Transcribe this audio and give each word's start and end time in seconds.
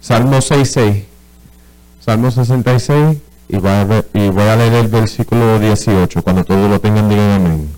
Salmo 0.00 0.40
66. 0.40 1.04
Salmo 2.00 2.30
66 2.30 3.18
y 3.48 3.56
voy, 3.58 3.70
a 3.70 4.04
y 4.14 4.28
voy 4.28 4.44
a 4.44 4.56
leer 4.56 4.74
el 4.74 4.88
versículo 4.88 5.58
18. 5.58 6.22
Cuando 6.22 6.44
todos 6.44 6.70
lo 6.70 6.80
tengan, 6.80 7.08
digan 7.08 7.30
amén. 7.32 7.68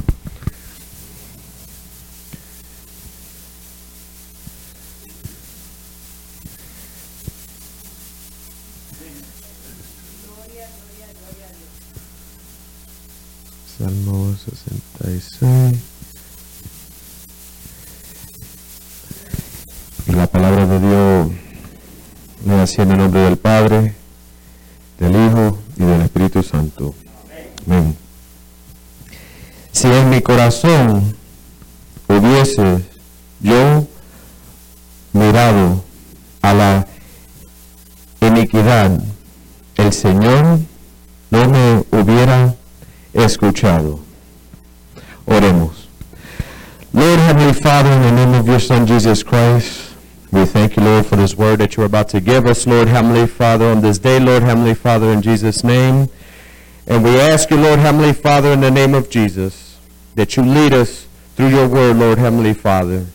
Salmo 13.79 14.35
66. 14.37 15.92
La 20.07 20.27
palabra 20.27 20.67
de 20.67 20.81
Dios 20.81 21.29
le 22.45 22.55
así 22.61 22.83
en 22.83 22.93
el 22.93 22.99
nombre 22.99 23.21
del 23.21 23.37
Padre, 23.37 23.95
del 24.99 25.13
Hijo 25.13 25.59
y 25.77 25.85
del 25.85 26.03
Espíritu 26.03 26.43
Santo. 26.43 26.95
Amén. 27.67 27.97
Si 29.71 29.87
en 29.87 30.11
mi 30.11 30.21
corazón 30.21 31.17
hubiese 32.09 32.85
yo 33.41 33.87
mirado 35.13 35.83
a 36.43 36.53
la 36.53 36.87
iniquidad, 38.21 39.01
el 39.77 39.93
Señor 39.93 40.59
no 41.31 41.49
me 41.49 41.85
hubiera 41.91 42.55
escuchado. 43.13 44.01
Oremos. 45.27 45.89
Lord 46.93 47.21
Heavenly 47.21 47.55
Father, 47.55 47.91
in 47.91 48.03
the 48.03 48.13
name 48.13 48.35
of 48.35 48.47
your 48.47 48.61
Son 48.61 48.87
Jesus 48.87 49.23
Christ, 49.25 49.82
we 50.33 50.45
thank 50.47 50.77
you, 50.77 50.83
Lord, 50.83 51.07
for 51.07 51.17
this 51.17 51.35
word 51.35 51.59
that 51.61 51.77
you're 51.77 51.87
about 51.87 52.09
to 52.11 52.21
give 52.21 52.47
us, 52.47 52.67
Lord 52.67 52.89
Heavenly 52.89 53.27
Father, 53.27 53.67
on 53.67 53.83
this 53.83 53.99
day, 53.99 54.19
Lord 54.19 54.43
Heavenly 54.43 54.75
Father, 54.75 55.13
in 55.13 55.21
Jesus' 55.21 55.63
name. 55.63 56.09
And 56.87 57.05
we 57.05 57.21
ask 57.21 57.51
you, 57.51 57.59
Lord 57.59 57.79
Heavenly 57.79 58.13
Father, 58.15 58.49
in 58.53 58.61
the 58.61 58.71
name 58.71 58.95
of 58.95 59.11
Jesus, 59.11 59.79
that 60.15 60.37
you 60.37 60.43
lead 60.43 60.73
us 60.73 61.07
through 61.37 61.49
your 61.49 61.69
word, 61.69 61.97
Lord 61.97 62.19
Heavenly 62.19 62.55
Father, 62.55 63.07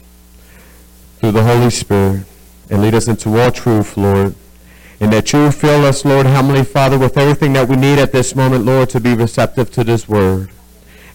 through 1.19 1.31
the 1.31 1.43
Holy 1.43 1.71
Spirit, 1.71 2.23
and 2.69 2.81
lead 2.81 2.93
us 2.93 3.07
into 3.07 3.39
all 3.39 3.51
truth, 3.51 3.97
Lord. 3.97 4.35
and 4.99 5.13
that 5.13 5.31
you 5.31 5.51
fill 5.51 5.85
us, 5.85 6.03
Lord, 6.05 6.25
Heavenly 6.25 6.63
Father, 6.63 6.97
with 6.97 7.17
everything 7.17 7.53
that 7.53 7.67
we 7.67 7.75
need 7.75 7.99
at 7.99 8.11
this 8.11 8.35
moment, 8.35 8.65
Lord, 8.65 8.89
to 8.89 8.99
be 8.99 9.13
receptive 9.13 9.69
to 9.71 9.83
this 9.83 10.09
word. 10.09 10.49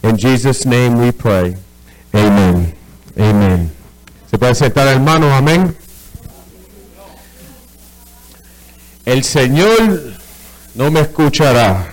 In 0.02 0.16
Jesus' 0.16 0.64
name 0.64 0.98
we 0.98 1.10
pray. 1.10 1.56
Amen. 2.14 2.74
Amen. 3.18 3.72
¿Se 4.26 4.38
puede 4.38 4.54
sentar, 4.54 4.86
hermanos? 4.86 5.32
Amén. 5.32 5.74
El 9.04 9.24
Señor 9.24 10.00
no 10.74 10.90
me 10.90 11.00
escuchará. 11.00 11.88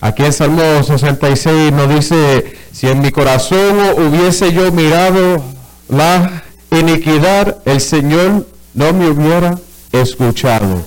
Aquí 0.00 0.24
en 0.24 0.32
Salmo 0.32 0.82
66 0.82 1.72
nos 1.72 1.88
dice, 1.88 2.56
si 2.72 2.88
en 2.88 3.00
mi 3.00 3.10
corazón 3.10 3.78
hubiese 3.96 4.52
yo 4.52 4.70
mirado 4.70 5.42
la 5.88 6.42
iniquidad, 6.70 7.58
el 7.64 7.80
Señor 7.80 8.46
no 8.74 8.92
me 8.92 9.08
hubiera 9.08 9.58
escuchado. 9.92 10.84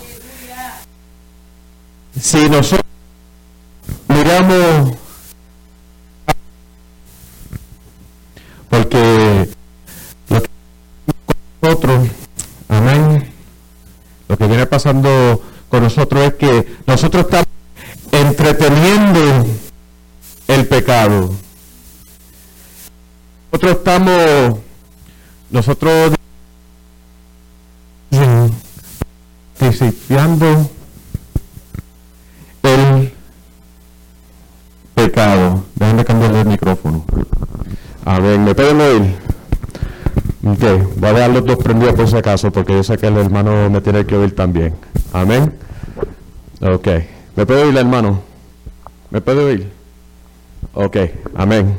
Si 2.19 2.49
nosotros 2.49 2.85
miramos, 4.07 4.95
pasando 14.81 15.39
con 15.69 15.83
nosotros 15.83 16.23
es 16.23 16.33
que 16.33 16.75
nosotros 16.87 17.25
estamos 17.25 17.47
entreteniendo 18.11 19.45
el 20.47 20.67
pecado. 20.67 21.35
Nosotros 23.51 23.77
estamos, 23.77 24.57
nosotros 25.51 26.15
porque 42.37 42.73
yo 42.73 42.83
sé 42.83 42.97
que 42.97 43.07
el 43.07 43.17
hermano 43.17 43.69
me 43.69 43.81
tiene 43.81 44.05
que 44.05 44.15
oír 44.15 44.33
también. 44.33 44.73
Amén. 45.11 45.53
Ok. 46.61 46.87
¿Me 47.35 47.45
puede 47.45 47.63
oír, 47.63 47.77
hermano? 47.77 48.21
¿Me 49.09 49.19
puede 49.19 49.43
oír? 49.43 49.71
Ok, 50.73 50.97
amén. 51.35 51.77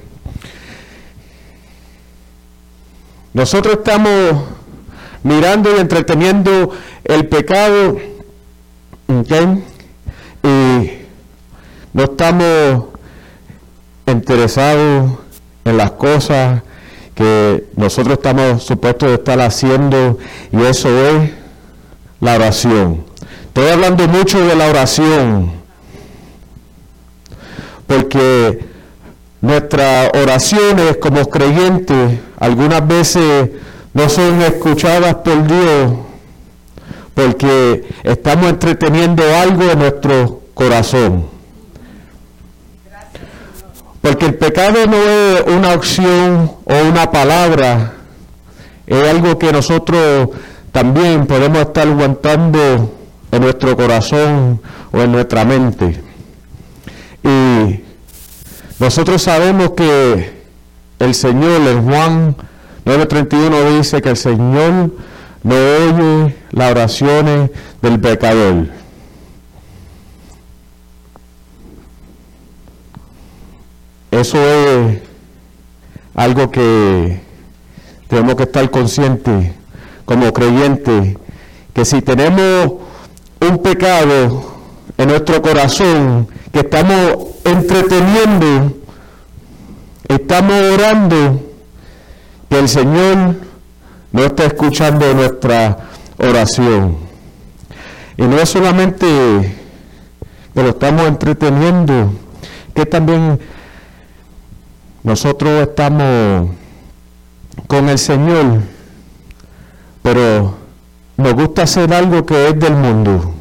Nosotros 3.33 3.77
estamos 3.79 4.45
mirando 5.23 5.75
y 5.75 5.81
entreteniendo 5.81 6.71
el 7.05 7.27
pecado, 7.29 7.99
¿ok? 9.09 9.33
Y 10.43 10.91
no 11.95 12.03
estamos 12.05 12.85
interesados 14.07 15.13
en 15.65 15.77
las 15.79 15.93
cosas 15.93 16.63
que 17.15 17.65
nosotros 17.77 18.15
estamos 18.15 18.63
supuestos 18.63 19.09
de 19.09 19.15
estar 19.17 19.41
haciendo 19.41 20.19
y 20.53 20.63
eso 20.63 20.89
es 20.89 21.31
la 22.21 22.35
oración. 22.37 23.05
Estoy 23.47 23.69
hablando 23.69 24.09
mucho 24.09 24.41
de 24.47 24.55
la 24.55 24.69
oración 24.69 25.53
porque 27.87 28.65
nuestras 29.41 30.11
oraciones 30.15 30.97
como 30.99 31.27
creyentes 31.27 32.19
algunas 32.39 32.87
veces 32.87 33.51
no 33.93 34.09
son 34.09 34.41
escuchadas 34.41 35.17
por 35.17 35.47
Dios 35.47 35.93
porque 37.15 37.85
estamos 38.05 38.49
entreteniendo 38.49 39.23
algo 39.37 39.65
en 39.65 39.79
nuestro 39.79 40.41
corazón. 40.55 41.32
Porque 44.03 44.27
el 44.27 44.35
pecado 44.35 44.87
no 44.87 44.97
es 44.97 45.43
una 45.47 45.75
opción 45.75 46.53
o 46.65 46.75
una 46.89 47.11
palabra, 47.11 47.95
es 48.87 49.09
algo 49.09 49.39
que 49.39 49.53
nosotros 49.53 50.29
también 50.73 51.27
podemos 51.27 51.61
estar 51.61 51.87
aguantando 51.87 52.93
en 53.31 53.41
nuestro 53.41 53.77
corazón 53.77 54.61
o 54.93 55.01
en 55.01 55.13
nuestra 55.13 55.45
mente. 55.45 56.03
Y 57.23 57.81
nosotros 58.81 59.23
sabemos 59.23 59.71
que 59.71 60.43
el 60.99 61.15
Señor, 61.15 61.61
en 61.69 61.85
Juan 61.85 62.37
9:31 62.85 63.79
dice 63.79 64.03
que 64.03 64.11
el 64.11 64.17
Señor 64.17 64.91
no 65.45 65.55
oye 65.55 66.37
las 66.51 66.71
oraciones 66.73 67.51
del 67.81 68.01
pecador. 68.01 68.82
Eso 74.13 74.37
es 74.39 74.99
algo 76.15 76.51
que 76.51 77.19
tenemos 78.09 78.35
que 78.35 78.43
estar 78.43 78.71
conscientes 78.71 79.53
como 80.05 80.31
creyentes, 80.35 81.17
que 81.73 81.85
si 81.87 82.03
tenemos 82.03 82.75
un 83.41 83.59
pecado 83.63 84.53
en 84.99 85.09
nuestro 85.09 85.41
corazón, 85.41 86.29
que 86.53 86.61
estamos 86.61 87.29
entreteniendo, 87.43 88.75
estamos 90.09 90.61
orando, 90.75 91.41
que 92.51 92.59
el 92.59 92.69
Señor 92.69 93.37
no 94.13 94.25
está 94.25 94.45
escuchando 94.45 95.15
nuestra 95.15 95.89
oración. 96.19 96.99
Y 98.19 98.25
no 98.25 98.39
es 98.39 98.51
solamente 98.51 99.07
que 100.55 100.63
lo 100.63 100.69
estamos 100.69 101.07
entreteniendo, 101.07 102.13
que 102.75 102.85
también 102.85 103.41
nosotros 105.03 105.69
estamos 105.69 106.51
con 107.67 107.89
el 107.89 107.99
Señor, 107.99 108.61
pero 110.03 110.55
nos 111.17 111.35
gusta 111.35 111.63
hacer 111.63 111.93
algo 111.93 112.25
que 112.25 112.49
es 112.49 112.59
del 112.59 112.75
mundo. 112.75 113.35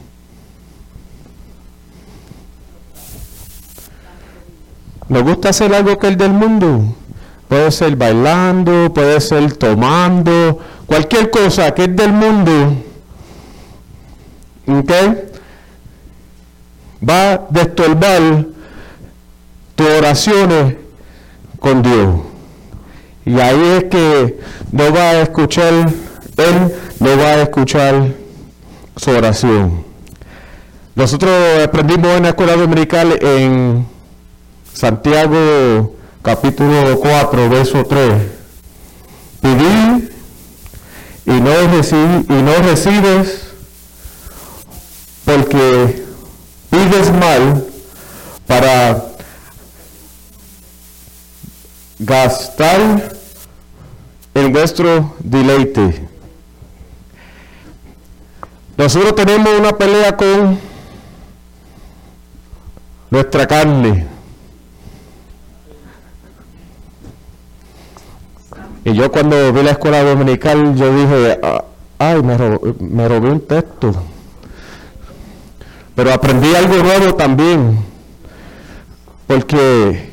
Nos 5.08 5.24
gusta 5.24 5.50
hacer 5.50 5.74
algo 5.76 6.00
que 6.00 6.08
es 6.08 6.18
del 6.18 6.32
mundo. 6.32 6.96
Puede 7.48 7.70
ser 7.72 7.96
bailando, 7.96 8.94
puede 8.94 9.20
ser 9.20 9.54
tomando, 9.54 10.58
cualquier 10.88 11.30
cosa 11.30 11.74
que 11.74 11.84
es 11.84 11.96
del 11.96 12.14
mundo. 12.14 12.76
¿Ok? 14.68 14.92
Va 17.08 17.34
a 17.34 17.42
destorbar 17.50 18.46
tus 19.76 19.88
oraciones 19.90 20.81
con 21.62 21.84
Dios. 21.84 22.16
Y 23.24 23.40
ahí 23.40 23.78
es 23.78 23.84
que 23.86 24.40
no 24.72 24.92
va 24.92 25.12
a 25.12 25.22
escuchar, 25.22 25.72
Él 25.72 26.76
no 27.00 27.18
va 27.18 27.28
a 27.28 27.42
escuchar 27.44 28.08
su 28.98 29.12
oración. 29.12 29.86
Nosotros 30.96 31.32
aprendimos 31.64 32.18
en 32.18 32.24
la 32.24 32.30
escuela 32.30 32.56
dominical 32.56 33.18
en 33.22 33.86
Santiago 34.74 35.96
capítulo 36.24 37.00
4, 37.00 37.50
verso 37.50 37.86
3. 37.86 38.14
Pedí 39.42 40.10
y 41.28 41.40
no, 41.40 41.52
y 41.52 42.42
no 42.42 42.54
recibes 42.64 43.50
porque 45.26 46.04
pides 46.72 47.14
mal 47.14 47.66
para 48.48 49.11
gastar 52.02 53.14
en 54.34 54.52
vuestro 54.52 55.14
deleite. 55.20 56.08
Nosotros 58.76 59.16
tenemos 59.16 59.60
una 59.60 59.78
pelea 59.78 60.18
con 60.18 60.60
nuestra 63.12 63.46
carne. 63.46 64.08
Y 68.84 68.94
yo 68.94 69.12
cuando 69.12 69.54
vi 69.54 69.62
la 69.62 69.72
escuela 69.72 70.02
dominical, 70.02 70.76
yo 70.76 70.96
dije, 70.96 71.40
ah, 71.44 71.64
ay, 72.00 72.24
me 72.24 72.36
me 72.80 73.08
robé 73.08 73.30
un 73.30 73.42
texto. 73.42 73.94
Pero 75.94 76.12
aprendí 76.12 76.56
algo 76.56 76.78
nuevo 76.78 77.14
también. 77.14 77.78
Porque 79.28 80.11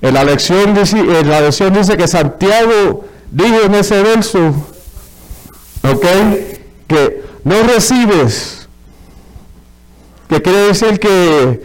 en 0.00 0.14
la 0.14 0.24
lección 0.24 0.74
dice, 0.74 0.98
en 0.98 1.28
la 1.28 1.40
lección 1.40 1.72
dice 1.72 1.96
que 1.96 2.06
Santiago 2.06 3.04
dijo 3.30 3.62
en 3.64 3.74
ese 3.74 4.02
verso, 4.02 4.54
¿ok? 5.82 6.06
Que 6.86 7.22
no 7.44 7.62
recibes. 7.62 8.68
Que 10.28 10.42
quiere 10.42 10.58
decir 10.68 11.00
que 11.00 11.62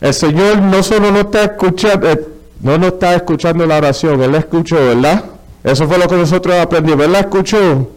el 0.00 0.14
Señor 0.14 0.62
no 0.62 0.82
solo 0.82 1.10
no 1.10 1.20
está 1.20 1.44
escuchando, 1.44 2.10
eh, 2.10 2.26
no 2.60 2.78
nos 2.78 2.92
está 2.94 3.14
escuchando 3.14 3.66
la 3.66 3.78
oración, 3.78 4.22
Él 4.22 4.32
la 4.32 4.38
escuchó, 4.38 4.76
¿verdad? 4.76 5.24
Eso 5.62 5.88
fue 5.88 5.98
lo 5.98 6.08
que 6.08 6.16
nosotros 6.16 6.54
aprendimos, 6.56 7.04
Él 7.04 7.12
la 7.12 7.20
escuchó, 7.20 7.90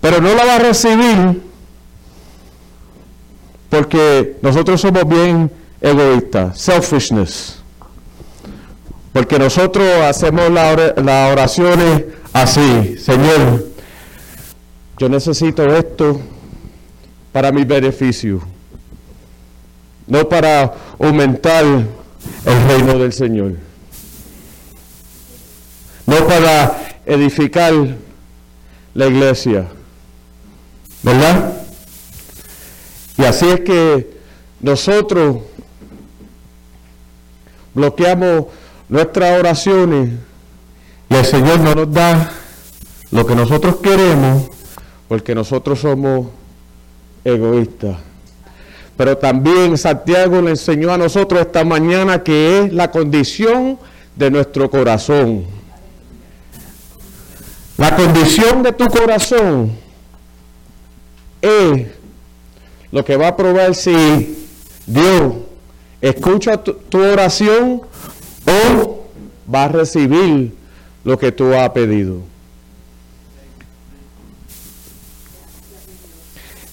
Pero 0.00 0.20
no 0.20 0.34
la 0.34 0.44
va 0.44 0.54
a 0.56 0.58
recibir 0.58 1.42
porque 3.68 4.38
nosotros 4.42 4.80
somos 4.80 5.06
bien 5.06 5.50
egoístas, 5.80 6.58
selfishness. 6.58 7.57
Porque 9.12 9.38
nosotros 9.38 9.86
hacemos 10.02 10.50
las 10.50 11.32
oraciones 11.32 12.04
así, 12.32 12.96
Señor, 12.98 13.66
yo 14.98 15.08
necesito 15.08 15.64
esto 15.74 16.20
para 17.32 17.52
mi 17.52 17.64
beneficio, 17.64 18.42
no 20.06 20.28
para 20.28 20.74
aumentar 20.98 21.64
el 21.64 22.68
reino 22.68 22.98
del 22.98 23.12
Señor, 23.12 23.52
no 26.06 26.26
para 26.26 27.00
edificar 27.06 27.72
la 28.94 29.06
iglesia, 29.06 29.68
¿verdad? 31.02 31.54
Y 33.16 33.24
así 33.24 33.48
es 33.48 33.60
que 33.60 34.18
nosotros 34.60 35.38
bloqueamos 37.74 38.46
nuestras 38.88 39.38
oraciones 39.38 40.10
y 41.10 41.14
el 41.14 41.24
Señor 41.24 41.60
no 41.60 41.74
nos 41.74 41.92
da 41.92 42.30
lo 43.10 43.26
que 43.26 43.34
nosotros 43.34 43.76
queremos 43.76 44.50
porque 45.08 45.34
nosotros 45.34 45.80
somos 45.80 46.26
egoístas. 47.24 47.96
Pero 48.96 49.16
también 49.16 49.78
Santiago 49.78 50.42
le 50.42 50.50
enseñó 50.50 50.92
a 50.92 50.98
nosotros 50.98 51.40
esta 51.40 51.64
mañana 51.64 52.22
que 52.22 52.64
es 52.64 52.72
la 52.72 52.90
condición 52.90 53.78
de 54.16 54.30
nuestro 54.30 54.68
corazón. 54.68 55.44
La 57.76 57.94
condición 57.94 58.64
de 58.64 58.72
tu 58.72 58.86
corazón 58.88 59.70
es 61.40 61.86
lo 62.90 63.04
que 63.04 63.16
va 63.16 63.28
a 63.28 63.36
probar 63.36 63.74
si 63.74 64.48
Dios 64.84 65.34
escucha 66.00 66.56
tu, 66.62 66.98
oración 66.98 67.82
o 68.48 69.06
va 69.52 69.64
a 69.64 69.68
recibir 69.68 70.54
lo 71.04 71.18
que 71.18 71.32
tú 71.32 71.54
has 71.54 71.70
pedido. 71.70 72.20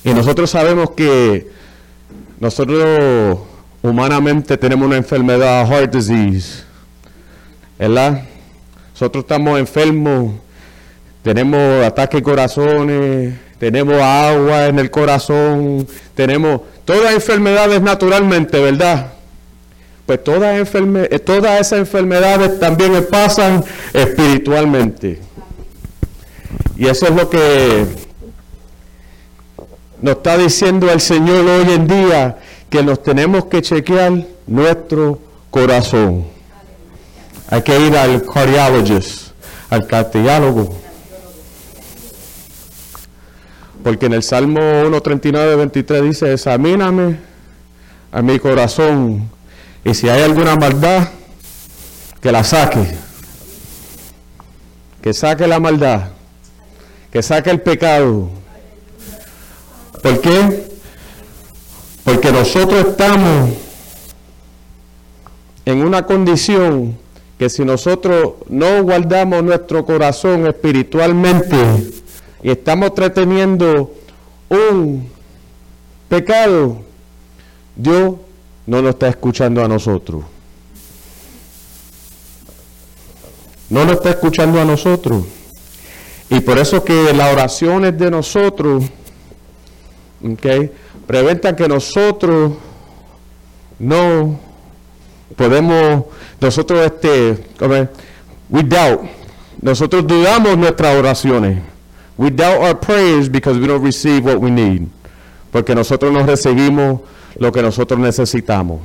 Y 0.04 0.14
nosotros 0.14 0.52
sabemos 0.52 0.92
que 0.92 1.50
nosotros 2.40 3.40
humanamente 3.82 4.58
tenemos 4.58 4.86
una 4.86 4.98
enfermedad, 4.98 5.68
heart 5.68 5.94
disease, 5.94 6.64
¿verdad? 7.80 8.24
Nosotros 8.92 9.24
estamos 9.24 9.60
enfermos, 9.60 10.34
tenemos 11.24 11.84
ataques 11.84 12.22
corazones, 12.22 13.34
tenemos 13.58 13.96
agua 13.96 14.68
en 14.68 14.78
el 14.80 14.92
corazón, 14.92 15.88
tenemos 16.14 16.62
todas 16.86 17.14
enfermedades 17.14 17.82
naturalmente, 17.82 18.60
¿verdad? 18.60 19.15
Pues 20.06 20.24
todas, 20.24 20.58
enferme 20.58 21.08
todas 21.20 21.62
esas 21.62 21.80
enfermedades 21.80 22.60
también 22.60 23.08
pasan 23.10 23.64
espiritualmente. 23.94 25.20
Y 26.78 26.88
eso 26.88 27.08
es 27.08 27.16
lo 27.16 27.30
que 27.30 27.86
nos 30.02 30.18
está 30.18 30.38
diciendo 30.38 30.92
el 30.92 31.02
Señor 31.02 31.46
hoy 31.46 31.74
en 31.74 31.88
día, 31.88 32.38
que 32.70 32.84
nos 32.84 33.02
tenemos 33.02 33.46
que 33.46 33.62
chequear 33.62 34.14
nuestro 34.46 35.20
corazón. 35.50 36.26
Hay 37.50 37.62
que 37.62 37.80
ir 37.80 37.96
al 37.98 38.24
cardiologist, 38.24 39.32
al 39.70 39.88
cardiólogo 39.88 40.86
porque 43.86 44.08
en 44.08 44.14
el 44.14 44.24
Salmo 44.24 44.60
139, 44.60 45.58
23 45.58 46.02
dice, 46.02 46.34
examíname 46.34 47.18
a 48.12 48.24
mi 48.24 48.40
corazón 48.40 49.30
y 49.86 49.94
si 49.94 50.10
hay 50.10 50.24
alguna 50.24 50.56
maldad, 50.56 51.10
que 52.20 52.32
la 52.32 52.44
saque. 52.44 52.98
Que 55.00 55.14
saque 55.14 55.46
la 55.46 55.60
maldad. 55.60 56.10
Que 57.12 57.22
saque 57.22 57.52
el 57.52 57.62
pecado. 57.62 58.30
¿Por 60.02 60.22
qué? 60.22 60.68
Porque 62.04 62.32
nosotros 62.32 62.88
estamos 62.88 63.52
en 65.66 65.86
una 65.86 66.04
condición 66.04 66.98
que 67.38 67.48
si 67.50 67.64
nosotros 67.64 68.34
no 68.50 68.82
guardamos 68.82 69.44
nuestro 69.44 69.86
corazón 69.86 70.48
espiritualmente, 70.48 71.58
y 72.42 72.50
estamos 72.50 72.96
trateniendo 72.96 73.94
un 74.50 75.10
pecado, 76.10 76.82
Dios 77.76 78.16
no 78.66 78.82
lo 78.82 78.90
está 78.90 79.08
escuchando 79.08 79.64
a 79.64 79.68
nosotros. 79.68 80.24
No 83.70 83.84
lo 83.86 83.94
está 83.94 84.12
escuchando 84.12 84.62
a 84.62 84.66
nosotros. 84.66 85.26
Y 86.30 86.40
por 86.40 86.58
eso 86.58 86.84
que 86.84 87.14
las 87.14 87.34
oraciones 87.34 87.98
de 87.98 88.10
nosotros, 88.10 88.84
okay, 90.34 90.72
preventan 91.06 91.56
que 91.56 91.68
nosotros 91.68 92.54
no 93.78 94.40
podemos, 95.36 96.06
nosotros 96.40 96.86
este, 96.86 97.46
we 98.50 98.64
doubt, 98.64 99.02
nosotros 99.62 100.06
dudamos 100.06 100.58
nuestras 100.58 100.96
oraciones. 100.96 101.62
We 102.18 102.30
doubt 102.30 102.62
our 102.62 102.80
prayers 102.80 103.28
because 103.30 103.60
we 103.60 103.68
don't 103.68 103.84
receive 103.84 104.24
what 104.24 104.40
we 104.40 104.50
need. 104.50 104.88
Porque 105.52 105.76
nosotros 105.76 106.14
no 106.14 106.26
recibimos 106.26 107.02
lo 107.38 107.52
que 107.52 107.62
nosotros 107.62 108.00
necesitamos. 108.00 108.82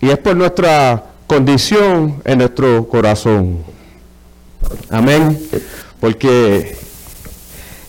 Y 0.00 0.10
es 0.10 0.18
por 0.18 0.36
nuestra 0.36 1.04
condición 1.26 2.22
en 2.24 2.38
nuestro 2.38 2.88
corazón. 2.88 3.64
Amén. 4.90 5.38
Porque 6.00 6.76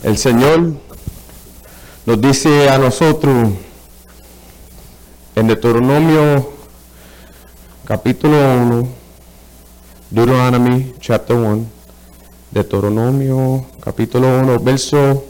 el 0.04 0.18
Señor 0.18 0.74
nos 2.06 2.22
dice 2.22 2.70
a 2.70 2.78
nosotros 2.80 3.50
en 5.36 5.48
Deuteronomio 5.48 6.52
capítulo 7.86 8.38
1, 8.38 8.88
Deuteronomy 10.10 10.94
chapter 11.00 11.36
1, 11.36 11.66
Deuteronomio 12.52 13.66
capítulo 13.80 14.40
1, 14.40 14.60
verso 14.60 15.29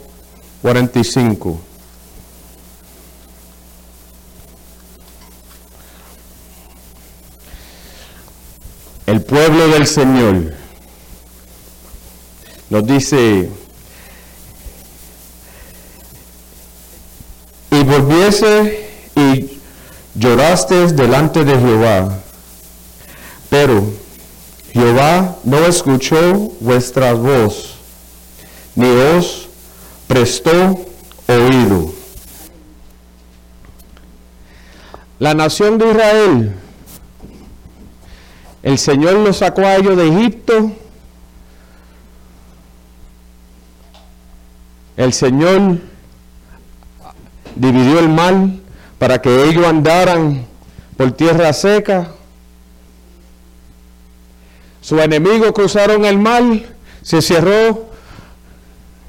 45. 0.62 1.60
El 9.06 9.22
pueblo 9.22 9.68
del 9.68 9.86
Señor 9.86 10.54
nos 12.68 12.86
dice, 12.86 13.50
y 17.72 17.82
volviese 17.82 18.88
y 19.16 19.58
lloraste 20.14 20.92
delante 20.92 21.44
de 21.44 21.58
Jehová, 21.58 22.20
pero 23.48 23.82
Jehová 24.72 25.36
no 25.42 25.58
escuchó 25.66 26.52
vuestra 26.60 27.12
voz, 27.14 27.74
ni 28.76 28.86
os 28.86 29.39
prestó 30.10 30.84
oído. 31.28 31.92
La 35.20 35.34
nación 35.34 35.78
de 35.78 35.88
Israel, 35.88 36.52
el 38.64 38.76
Señor 38.76 39.12
los 39.14 39.36
sacó 39.36 39.60
a 39.60 39.76
ellos 39.76 39.96
de 39.96 40.08
Egipto. 40.08 40.72
El 44.96 45.12
Señor 45.12 45.78
dividió 47.54 48.00
el 48.00 48.08
mal 48.08 48.60
para 48.98 49.22
que 49.22 49.44
ellos 49.44 49.64
andaran 49.64 50.44
por 50.96 51.12
tierra 51.12 51.52
seca. 51.52 52.10
Sus 54.80 55.00
enemigos 55.00 55.52
cruzaron 55.52 56.04
el 56.04 56.18
mar, 56.18 56.42
se 57.00 57.22
cerró 57.22 57.86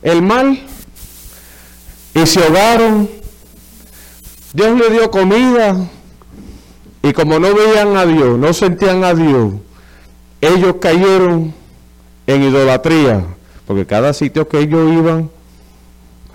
el 0.03 0.21
mar 0.21 0.69
y 2.13 2.25
se 2.25 2.43
ahogaron. 2.43 3.09
Dios 4.53 4.77
le 4.77 4.89
dio 4.89 5.09
comida 5.09 5.89
y 7.03 7.13
como 7.13 7.39
no 7.39 7.53
veían 7.53 7.95
a 7.97 8.05
Dios, 8.05 8.37
no 8.37 8.53
sentían 8.53 9.03
a 9.03 9.13
Dios, 9.13 9.53
ellos 10.39 10.75
cayeron 10.79 11.53
en 12.27 12.43
idolatría, 12.43 13.25
porque 13.65 13.85
cada 13.85 14.13
sitio 14.13 14.47
que 14.47 14.59
ellos 14.59 14.91
iban 14.91 15.29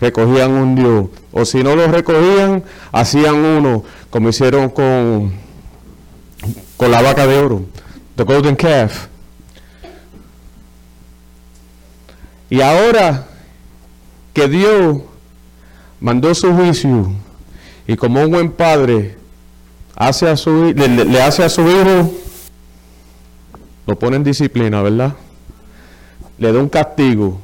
recogían 0.00 0.50
un 0.50 0.74
Dios, 0.74 1.06
o 1.32 1.44
si 1.44 1.62
no 1.62 1.76
lo 1.76 1.86
recogían, 1.86 2.64
hacían 2.90 3.36
uno, 3.36 3.84
como 4.10 4.30
hicieron 4.30 4.70
con, 4.70 5.32
con 6.76 6.90
la 6.90 7.00
vaca 7.00 7.26
de 7.26 7.38
oro, 7.38 7.62
the 8.16 8.24
golden 8.24 8.56
calf. 8.56 9.06
Y 12.50 12.60
ahora 12.60 13.26
que 14.32 14.48
Dios 14.48 14.98
mandó 16.00 16.34
su 16.34 16.52
juicio 16.52 17.10
y 17.86 17.96
como 17.96 18.22
un 18.22 18.30
buen 18.30 18.52
padre 18.52 19.16
hace 19.94 20.28
a 20.28 20.36
su, 20.36 20.72
le, 20.74 20.88
le 20.88 21.22
hace 21.22 21.42
a 21.44 21.48
su 21.48 21.62
hijo, 21.62 22.12
lo 23.86 23.98
pone 23.98 24.16
en 24.16 24.24
disciplina, 24.24 24.82
¿verdad? 24.82 25.14
Le 26.38 26.52
da 26.52 26.58
un 26.58 26.68
castigo. 26.68 27.40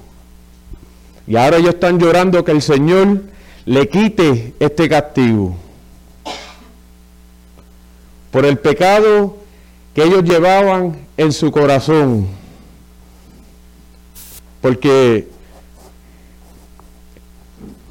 Y 1.27 1.37
ahora 1.37 1.57
ellos 1.57 1.75
están 1.75 1.99
llorando 1.99 2.45
que 2.45 2.53
el 2.53 2.63
Señor 2.63 3.23
le 3.65 3.89
quite 3.89 4.55
este 4.59 4.89
castigo. 4.89 5.57
Por 8.31 8.45
el 8.45 8.59
pecado 8.59 9.37
que 9.95 10.03
ellos 10.05 10.25
llevaban 10.25 10.97
en 11.17 11.33
su 11.33 11.51
corazón. 11.53 12.27
Porque 14.61 15.29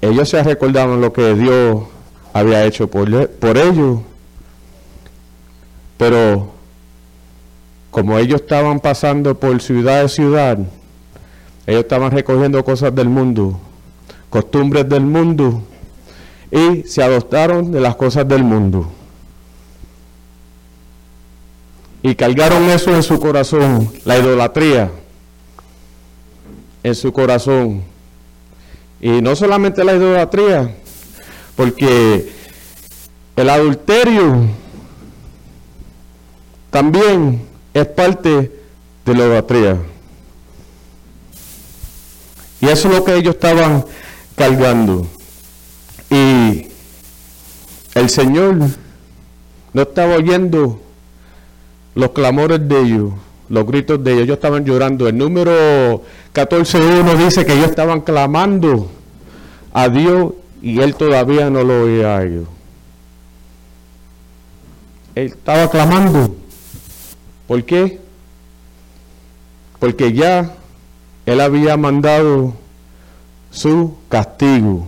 ellos 0.02 0.30
se 0.30 0.42
recordaban 0.42 1.00
lo 1.00 1.14
que 1.14 1.36
Dios 1.36 1.84
había 2.34 2.66
hecho 2.66 2.88
por, 2.88 3.08
ellos. 3.08 4.00
Pero 5.98 6.52
como 7.92 8.18
ellos 8.18 8.42
estaban 8.42 8.80
pasando 8.80 9.40
por 9.40 9.62
ciudad 9.62 10.02
a 10.02 10.08
ciudad, 10.08 10.58
ellos 11.68 11.82
estaban 11.82 12.12
recogiendo 12.12 12.64
cosas 12.66 12.94
del 12.96 13.10
mundo, 13.10 13.60
costumbres 14.32 14.90
del 14.90 15.06
mundo, 15.06 15.62
y 16.50 16.84
se 16.84 17.04
adoptaron 17.04 17.72
de 17.72 17.80
las 17.80 17.96
cosas 17.96 18.28
del 18.28 18.44
mundo. 18.44 18.92
Y 22.02 22.16
cargaron 22.16 22.64
eso 22.72 22.96
en 22.96 23.04
su 23.04 23.20
corazón, 23.20 23.92
la 24.06 24.18
idolatría, 24.18 24.90
en 26.82 26.96
su 26.96 27.14
corazón. 27.14 27.91
Y 29.02 29.22
no 29.22 29.36
solamente 29.36 29.84
la 29.84 29.96
idolatría, 29.96 30.76
porque 31.56 32.32
el 33.36 33.50
adulterio 33.50 34.46
también 36.70 37.48
es 37.74 37.88
parte 37.88 38.52
de 39.06 39.14
la 39.14 39.26
idolatría. 39.26 39.78
Y 42.62 42.68
eso 42.68 42.90
es 42.90 42.96
lo 42.96 43.04
que 43.04 43.16
ellos 43.16 43.34
estaban 43.34 43.84
cargando. 44.36 45.08
Y 46.12 46.68
el 47.96 48.10
Señor 48.10 48.56
no 49.74 49.82
estaba 49.82 50.16
oyendo 50.16 50.80
los 51.96 52.12
clamores 52.12 52.68
de 52.68 52.80
ellos, 52.80 53.14
los 53.52 53.68
gritos 53.68 54.02
de 54.04 54.14
ellos. 54.14 54.24
Ellos 54.24 54.36
estaban 54.36 54.66
llorando. 54.66 55.08
El 55.08 55.18
número 55.18 56.02
14.1 56.34 57.18
dice 57.18 57.46
que 57.46 57.54
ellos 57.54 57.70
estaban 57.70 58.02
clamando 58.02 58.90
a 59.74 59.90
Dios 59.90 60.34
y 60.62 60.80
Él 60.80 60.96
todavía 60.96 61.50
no 61.50 61.62
lo 61.64 61.84
oía 61.84 62.18
a 62.18 62.24
ellos. 62.24 62.48
Él 65.16 65.28
estaba 65.28 65.70
clamando. 65.70 66.34
¿Por 67.46 67.64
qué? 67.66 68.00
Porque 69.80 70.14
ya 70.14 70.56
Él 71.26 71.42
había 71.42 71.76
mandado 71.76 72.54
su 73.52 73.98
castigo. 74.08 74.88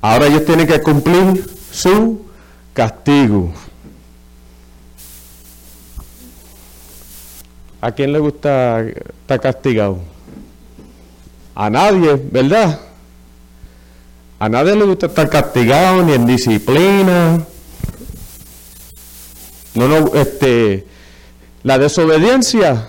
Ahora 0.00 0.26
ellos 0.26 0.46
tienen 0.46 0.66
que 0.66 0.80
cumplir 0.80 1.44
su 1.70 2.22
castigo. 2.72 3.52
¿A 7.84 7.92
quién 7.92 8.14
le 8.14 8.18
gusta 8.18 8.80
estar 8.80 9.38
castigado? 9.42 9.98
A 11.54 11.68
nadie, 11.68 12.18
¿verdad? 12.30 12.80
A 14.38 14.48
nadie 14.48 14.74
le 14.74 14.86
gusta 14.86 15.04
estar 15.04 15.28
castigado 15.28 16.02
ni 16.02 16.14
en 16.14 16.24
disciplina. 16.24 17.44
No, 19.74 19.86
no, 19.86 20.14
este, 20.14 20.86
la 21.62 21.76
desobediencia 21.76 22.88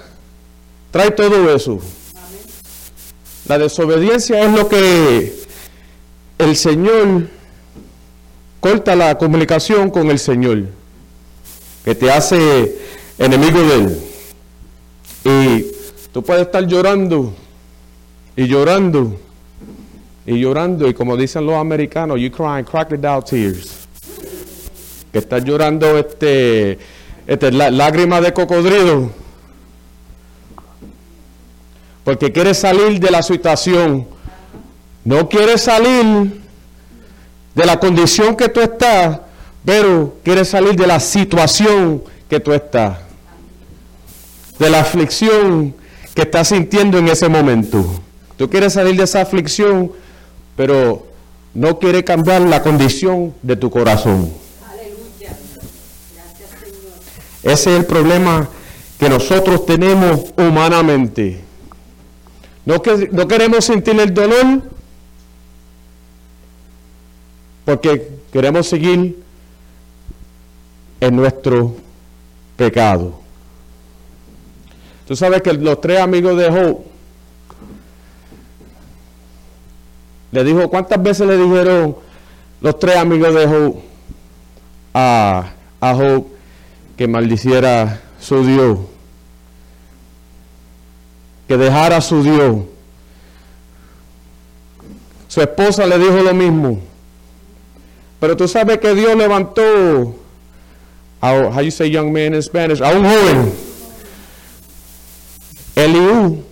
trae 0.91 1.11
todo 1.11 1.53
eso. 1.53 1.81
La 3.49 3.57
desobediencia 3.57 4.45
es 4.45 4.51
lo 4.53 4.69
que 4.69 5.43
el 6.37 6.55
Señor 6.55 7.27
corta 8.61 8.95
la 8.95 9.17
comunicación 9.17 9.89
con 9.89 10.09
el 10.09 10.19
Señor, 10.19 10.67
que 11.83 11.95
te 11.95 12.09
hace 12.09 12.77
enemigo 13.17 13.61
de 13.61 13.75
Él. 13.75 14.14
Y 15.25 15.65
tú 16.13 16.23
puedes 16.23 16.43
estar 16.43 16.65
llorando 16.65 17.33
y 18.37 18.47
llorando 18.47 19.19
y 20.25 20.39
llorando, 20.39 20.87
y 20.87 20.93
como 20.93 21.17
dicen 21.17 21.45
los 21.45 21.55
americanos, 21.55 22.19
you 22.19 22.31
crying 22.31 22.63
crocodile 22.63 23.21
tears. 23.21 23.87
Que 25.11 25.19
estás 25.19 25.43
llorando 25.43 25.97
este, 25.97 26.79
este 27.27 27.51
lágrimas 27.51 28.21
de 28.21 28.31
cocodrilo. 28.31 29.11
Porque 32.05 32.31
quieres 32.31 32.59
salir 32.59 32.99
de 32.99 33.11
la 33.11 33.21
situación 33.21 34.15
no 35.05 35.29
quieres 35.29 35.61
salir 35.61 36.41
de 37.53 37.65
la 37.65 37.79
condición 37.79 38.35
que 38.35 38.49
tú 38.49 38.59
estás, 38.59 39.19
pero 39.63 40.15
quieres 40.23 40.49
salir 40.49 40.75
de 40.75 40.87
la 40.87 40.99
situación 40.99 42.03
que 42.27 42.39
tú 42.39 42.51
estás. 42.51 43.04
De 44.59 44.69
la 44.69 44.79
aflicción 44.81 45.75
que 46.13 46.21
estás 46.21 46.47
sintiendo 46.47 46.97
en 46.97 47.09
ese 47.09 47.27
momento. 47.27 47.85
Tú 48.37 48.49
quieres 48.49 48.73
salir 48.73 48.95
de 48.95 49.03
esa 49.03 49.21
aflicción, 49.21 49.91
pero 50.55 51.05
no 51.53 51.79
quieres 51.79 52.03
cambiar 52.03 52.41
la 52.41 52.61
condición 52.61 53.33
de 53.41 53.55
tu 53.55 53.69
corazón. 53.69 54.31
Aleluya. 54.69 55.37
Gracias, 56.13 56.49
Señor. 56.59 57.53
Ese 57.53 57.73
es 57.73 57.79
el 57.79 57.85
problema 57.85 58.49
que 58.99 59.09
nosotros 59.09 59.65
tenemos 59.65 60.33
humanamente. 60.37 61.41
No, 62.65 62.81
que, 62.81 63.09
no 63.11 63.27
queremos 63.27 63.65
sentir 63.65 63.99
el 63.99 64.13
dolor, 64.13 64.63
porque 67.63 68.09
queremos 68.31 68.67
seguir 68.67 69.21
en 70.99 71.15
nuestro 71.15 71.75
pecado. 72.55 73.24
Tú 75.07 75.15
sabes 75.15 75.41
que 75.41 75.53
los 75.53 75.79
tres 75.81 75.99
amigos 75.99 76.37
de 76.37 76.49
Job 76.49 76.79
le 80.31 80.43
dijo, 80.43 80.69
¿cuántas 80.69 81.01
veces 81.01 81.27
le 81.27 81.37
dijeron 81.37 81.95
los 82.61 82.79
tres 82.79 82.97
amigos 82.97 83.33
de 83.33 83.47
Job 83.47 83.75
a, 84.93 85.51
a 85.79 85.95
Job 85.95 86.25
que 86.97 87.07
maldiciera 87.07 88.01
su 88.19 88.45
Dios? 88.45 88.79
Que 91.47 91.57
dejara 91.57 92.01
su 92.01 92.23
Dios. 92.23 92.63
Su 95.27 95.41
esposa 95.41 95.85
le 95.85 95.99
dijo 95.99 96.17
lo 96.23 96.33
mismo. 96.33 96.79
Pero 98.19 98.35
tú 98.35 98.47
sabes 98.47 98.79
que 98.79 98.95
Dios 98.95 99.15
levantó 99.15 100.15
a, 101.21 101.33
how 101.33 101.61
you 101.61 101.71
say 101.71 101.91
young 101.91 102.11
man 102.11 102.33
in 102.33 102.41
Spanish, 102.41 102.81
a 102.81 102.89
un 102.89 103.03
joven, 103.03 103.53
Eliú, 105.75 106.43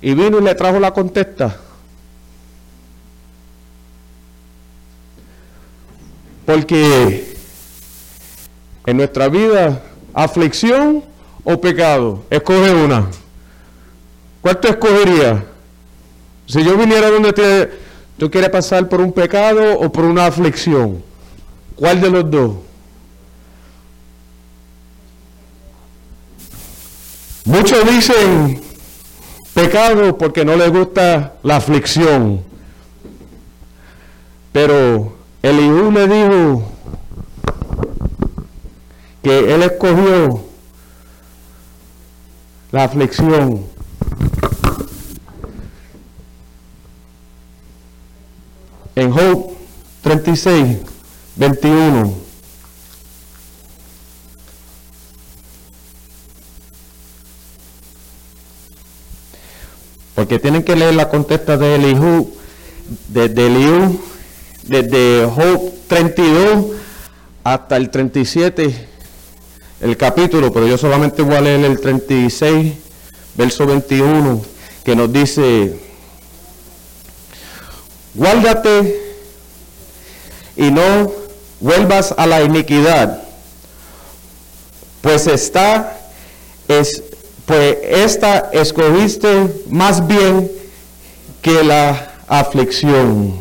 y 0.00 0.14
vino 0.14 0.38
y 0.38 0.42
le 0.42 0.54
trajo 0.54 0.80
la 0.80 0.92
contesta. 0.92 1.56
Porque 6.46 7.36
en 8.86 8.96
nuestra 8.96 9.28
vida, 9.28 9.82
aflicción 10.12 11.04
o 11.44 11.60
pecado, 11.60 12.24
escoge 12.30 12.72
una. 12.72 13.08
¿Cuál 14.40 14.58
tú 14.58 14.68
escogerías? 14.68 15.42
Si 16.46 16.64
yo 16.64 16.76
viniera 16.76 17.10
donde 17.10 17.32
te, 17.32 17.82
¿Tú 18.22 18.30
quieres 18.30 18.50
pasar 18.50 18.88
por 18.88 19.00
un 19.00 19.12
pecado 19.12 19.80
o 19.80 19.90
por 19.90 20.04
una 20.04 20.26
aflicción? 20.26 21.02
¿Cuál 21.74 22.00
de 22.00 22.08
los 22.08 22.30
dos? 22.30 22.52
Muchos 27.44 27.84
dicen 27.90 28.60
pecado 29.52 30.16
porque 30.16 30.44
no 30.44 30.56
les 30.56 30.70
gusta 30.70 31.34
la 31.42 31.56
aflicción. 31.56 32.44
Pero 34.52 35.14
Eliú 35.42 35.90
le 35.90 36.06
dijo 36.06 36.62
que 39.22 39.54
él 39.54 39.62
escogió 39.62 40.44
la 42.70 42.84
aflicción 42.84 43.66
en 48.94 49.10
Job 49.10 49.52
36, 50.02 50.78
21. 51.36 52.21
Porque 60.14 60.38
tienen 60.38 60.62
que 60.62 60.76
leer 60.76 60.94
la 60.94 61.08
contesta 61.08 61.56
de 61.56 61.76
Elihu, 61.76 62.32
desde 63.08 63.46
Elihu, 63.46 64.00
desde 64.64 65.26
Job 65.26 65.72
32 65.88 66.66
hasta 67.44 67.76
el 67.76 67.90
37, 67.90 68.88
el 69.80 69.96
capítulo, 69.96 70.52
pero 70.52 70.66
yo 70.66 70.78
solamente 70.78 71.22
voy 71.22 71.36
a 71.36 71.40
leer 71.40 71.64
el 71.64 71.80
36, 71.80 72.74
verso 73.34 73.66
21, 73.66 74.42
que 74.84 74.94
nos 74.94 75.12
dice, 75.12 75.80
guárdate 78.14 79.00
y 80.56 80.70
no 80.70 81.12
vuelvas 81.60 82.14
a 82.16 82.26
la 82.26 82.42
iniquidad, 82.42 83.22
pues 85.00 85.26
está 85.26 85.98
es 86.68 87.02
pues 87.46 87.78
esta 87.82 88.50
escogiste 88.52 89.62
más 89.68 90.06
bien 90.06 90.50
que 91.40 91.64
la 91.64 92.12
aflicción. 92.28 93.34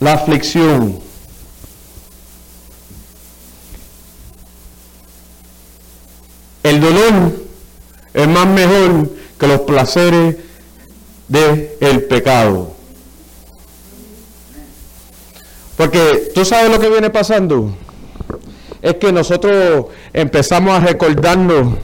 La 0.00 0.14
aflicción. 0.14 1.00
El 6.62 6.80
dolor 6.80 7.32
es 8.14 8.28
más 8.28 8.46
mejor 8.46 9.10
que 9.38 9.46
los 9.46 9.60
placeres 9.60 10.36
del 11.28 11.70
el 11.80 12.04
pecado. 12.04 12.72
Porque 15.76 16.32
tú 16.34 16.44
sabes 16.44 16.70
lo 16.70 16.80
que 16.80 16.88
viene 16.88 17.10
pasando 17.10 17.72
es 18.82 18.94
que 18.94 19.12
nosotros 19.12 19.86
empezamos 20.12 20.72
a 20.72 20.80
recordarnos, 20.80 21.74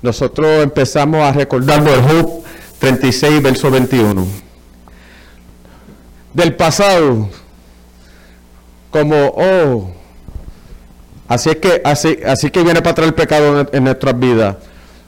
nosotros 0.00 0.62
empezamos 0.62 1.22
a 1.22 1.32
recordarnos 1.32 1.92
el 1.92 2.02
Job 2.02 2.42
36, 2.78 3.42
verso 3.42 3.70
21, 3.70 4.26
del 6.34 6.56
pasado, 6.56 7.28
como, 8.90 9.16
oh, 9.36 9.90
así 11.28 11.50
es 11.50 11.56
que, 11.56 11.80
así, 11.84 12.18
así 12.26 12.50
que 12.50 12.62
viene 12.62 12.80
para 12.80 12.90
atrás 12.90 13.08
el 13.08 13.14
pecado 13.14 13.60
en, 13.60 13.68
en 13.72 13.84
nuestras 13.84 14.18
vidas. 14.18 14.56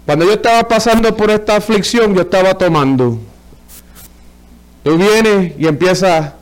Cuando 0.07 0.25
yo 0.27 0.35
estaba 0.35 0.69
pasando 0.69 1.17
por 1.17 1.31
esta 1.31 1.57
aflicción, 1.57 2.15
yo 2.15 2.23
estaba 2.23 2.55
tomando. 2.55 3.19
Tú 4.83 4.99
vienes 4.99 5.55
y 5.59 5.67
empiezas 5.67 6.35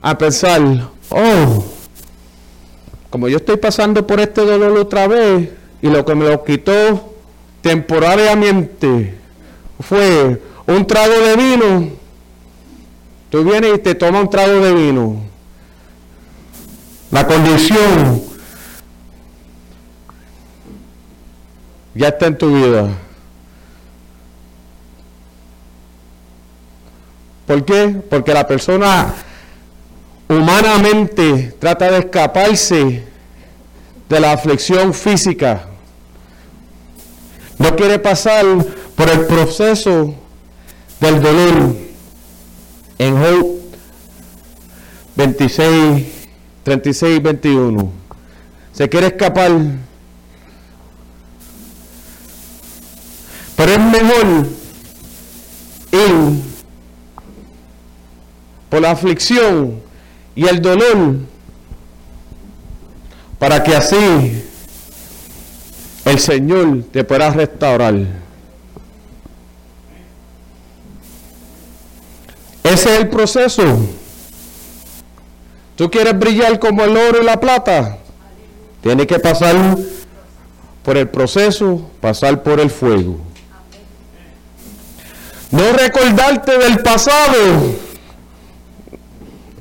a 0.00 0.16
pensar, 0.16 0.62
oh, 1.10 1.64
como 3.10 3.28
yo 3.28 3.38
estoy 3.38 3.56
pasando 3.56 4.06
por 4.06 4.20
este 4.20 4.44
dolor 4.44 4.76
otra 4.76 5.06
vez 5.06 5.50
y 5.80 5.88
lo 5.88 6.04
que 6.04 6.14
me 6.14 6.28
lo 6.28 6.44
quitó 6.44 7.14
temporariamente 7.62 9.14
fue 9.80 10.42
un 10.66 10.86
trago 10.86 11.14
de 11.14 11.36
vino, 11.36 11.90
tú 13.30 13.44
vienes 13.44 13.74
y 13.76 13.78
te 13.78 13.94
tomas 13.94 14.22
un 14.22 14.30
trago 14.30 14.60
de 14.60 14.74
vino. 14.74 15.22
La 17.10 17.26
condición 17.26 18.22
ya 21.94 22.08
está 22.08 22.26
en 22.26 22.36
tu 22.36 22.54
vida. 22.54 22.88
¿Por 27.46 27.64
qué? 27.64 28.02
Porque 28.10 28.34
la 28.34 28.46
persona 28.46 29.14
humanamente 30.28 31.54
trata 31.58 31.90
de 31.90 31.98
escaparse 31.98 33.04
de 34.08 34.20
la 34.20 34.32
aflicción 34.32 34.92
física. 34.94 35.66
No 37.58 37.74
quiere 37.74 37.98
pasar 37.98 38.44
por 38.94 39.08
el 39.08 39.26
proceso 39.26 40.14
del 41.00 41.22
dolor. 41.22 41.76
En 42.98 43.16
Job 43.16 43.58
26, 45.16 46.06
36, 46.64 47.22
21. 47.22 47.92
Se 48.72 48.88
quiere 48.88 49.08
escapar. 49.08 49.52
Pero 53.56 53.72
es 53.72 53.80
mejor 53.80 54.46
ir 55.92 56.42
por 58.68 58.80
la 58.80 58.92
aflicción 58.92 59.87
y 60.38 60.46
el 60.46 60.62
dolor 60.62 61.16
para 63.40 63.60
que 63.64 63.74
así 63.74 64.44
el 66.04 66.18
Señor 66.20 66.84
te 66.92 67.02
pueda 67.02 67.30
restaurar. 67.30 67.96
Ese 72.62 72.94
es 72.94 73.00
el 73.00 73.08
proceso. 73.08 73.80
¿Tú 75.74 75.90
quieres 75.90 76.16
brillar 76.16 76.60
como 76.60 76.84
el 76.84 76.96
oro 76.96 77.20
y 77.20 77.24
la 77.24 77.40
plata? 77.40 77.98
Tienes 78.80 79.08
que 79.08 79.18
pasar 79.18 79.56
por 80.84 80.96
el 80.96 81.08
proceso, 81.08 81.90
pasar 82.00 82.44
por 82.44 82.60
el 82.60 82.70
fuego. 82.70 83.18
No 85.50 85.72
recordarte 85.72 86.58
del 86.58 86.78
pasado 86.78 87.87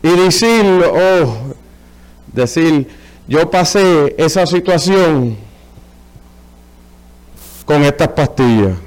y 0.01 0.09
decir, 0.09 0.65
oh, 0.65 1.53
decir, 2.33 2.87
yo 3.27 3.49
pasé 3.49 4.15
esa 4.17 4.45
situación 4.45 5.37
con 7.65 7.83
estas 7.83 8.07
pastillas. 8.09 8.77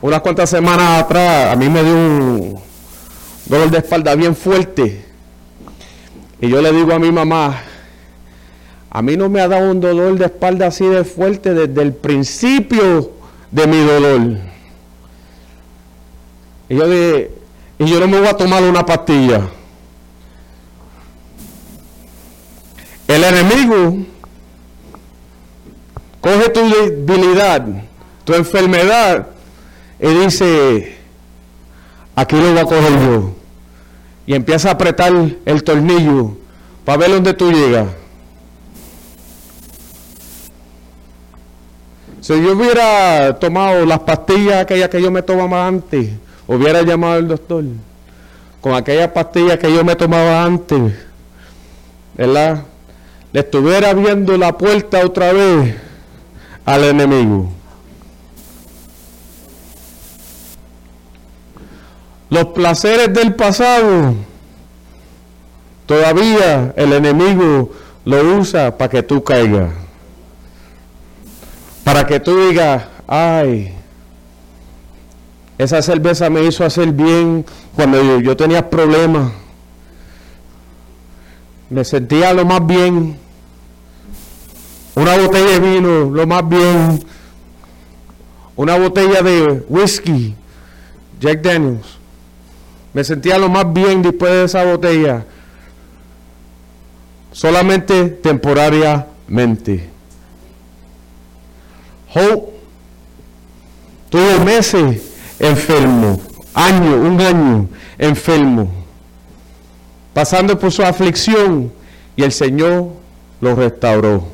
Unas 0.00 0.20
cuantas 0.20 0.50
semanas 0.50 1.02
atrás 1.02 1.52
a 1.52 1.56
mí 1.56 1.68
me 1.68 1.82
dio 1.82 1.92
un 1.92 2.60
dolor 3.46 3.70
de 3.70 3.78
espalda 3.78 4.14
bien 4.14 4.34
fuerte. 4.34 5.04
Y 6.40 6.48
yo 6.48 6.62
le 6.62 6.72
digo 6.72 6.92
a 6.92 6.98
mi 6.98 7.10
mamá, 7.10 7.60
a 8.90 9.02
mí 9.02 9.16
no 9.16 9.28
me 9.28 9.40
ha 9.40 9.48
dado 9.48 9.70
un 9.70 9.80
dolor 9.80 10.16
de 10.18 10.26
espalda 10.26 10.68
así 10.68 10.86
de 10.86 11.04
fuerte 11.04 11.52
desde 11.52 11.82
el 11.82 11.92
principio 11.92 13.12
de 13.50 13.66
mi 13.66 13.80
dolor. 13.84 14.38
Y 16.68 16.76
yo 16.76 16.88
dije, 16.88 17.37
y 17.78 17.86
yo 17.86 18.00
no 18.00 18.08
me 18.08 18.18
voy 18.18 18.28
a 18.28 18.36
tomar 18.36 18.62
una 18.62 18.84
pastilla. 18.84 19.48
El 23.06 23.24
enemigo 23.24 23.98
coge 26.20 26.48
tu 26.50 26.60
debilidad, 26.68 27.66
tu 28.24 28.34
enfermedad 28.34 29.28
y 30.00 30.08
dice, 30.08 30.96
aquí 32.14 32.36
lo 32.36 32.50
voy 32.50 32.58
a 32.58 32.64
coger 32.64 33.00
yo. 33.00 33.34
Y 34.26 34.34
empieza 34.34 34.68
a 34.68 34.72
apretar 34.72 35.12
el 35.46 35.62
tornillo 35.62 36.36
para 36.84 36.98
ver 36.98 37.10
dónde 37.12 37.32
tú 37.32 37.50
llegas. 37.50 37.86
Si 42.20 42.34
yo 42.42 42.52
hubiera 42.52 43.38
tomado 43.38 43.86
las 43.86 44.00
pastillas 44.00 44.62
aquellas 44.62 44.90
que 44.90 45.00
yo 45.00 45.10
me 45.10 45.22
tomaba 45.22 45.66
antes, 45.66 46.10
hubiera 46.48 46.82
llamado 46.82 47.12
al 47.12 47.28
doctor 47.28 47.64
con 48.60 48.74
aquella 48.74 49.12
pastilla 49.12 49.58
que 49.58 49.72
yo 49.72 49.84
me 49.84 49.94
tomaba 49.94 50.42
antes, 50.42 50.94
¿verdad? 52.16 52.64
Le 53.32 53.40
estuviera 53.40 53.94
viendo 53.94 54.36
la 54.36 54.56
puerta 54.56 55.04
otra 55.04 55.32
vez 55.32 55.76
al 56.64 56.84
enemigo. 56.84 57.52
Los 62.30 62.46
placeres 62.46 63.12
del 63.14 63.34
pasado, 63.34 64.14
todavía 65.86 66.74
el 66.76 66.92
enemigo 66.92 67.70
lo 68.04 68.38
usa 68.38 68.76
para 68.76 68.90
que 68.90 69.02
tú 69.02 69.22
caigas. 69.22 69.70
Para 71.84 72.06
que 72.06 72.20
tú 72.20 72.48
digas, 72.48 72.84
ay, 73.06 73.77
esa 75.58 75.82
cerveza 75.82 76.30
me 76.30 76.44
hizo 76.44 76.64
hacer 76.64 76.92
bien 76.92 77.44
cuando 77.74 78.20
yo, 78.20 78.36
tenía 78.36 78.70
problemas. 78.70 79.32
Me 81.68 81.84
sentía 81.84 82.32
lo 82.32 82.44
más 82.46 82.64
bien. 82.64 83.18
Una 84.94 85.16
botella 85.16 85.58
de 85.58 85.60
vino, 85.60 86.10
lo 86.10 86.26
más 86.28 86.48
bien. 86.48 87.04
Una 88.54 88.78
botella 88.78 89.20
de 89.20 89.64
whisky, 89.68 90.34
Jack 91.20 91.42
Daniels. 91.42 91.98
Me 92.94 93.02
sentía 93.02 93.36
lo 93.36 93.48
más 93.48 93.70
bien 93.72 94.00
después 94.00 94.30
de 94.30 94.44
esa 94.44 94.64
botella. 94.64 95.26
Solamente 97.32 98.08
temporariamente. 98.08 99.90
Hope 102.14 102.52
tuvo 104.08 104.44
meses 104.44 105.07
enfermo, 105.38 106.20
año, 106.54 106.96
un 106.96 107.20
año 107.20 107.68
enfermo, 107.98 108.70
pasando 110.12 110.58
por 110.58 110.72
su 110.72 110.82
aflicción 110.82 111.72
y 112.16 112.22
el 112.22 112.32
Señor 112.32 112.88
lo 113.40 113.54
restauró. 113.54 114.24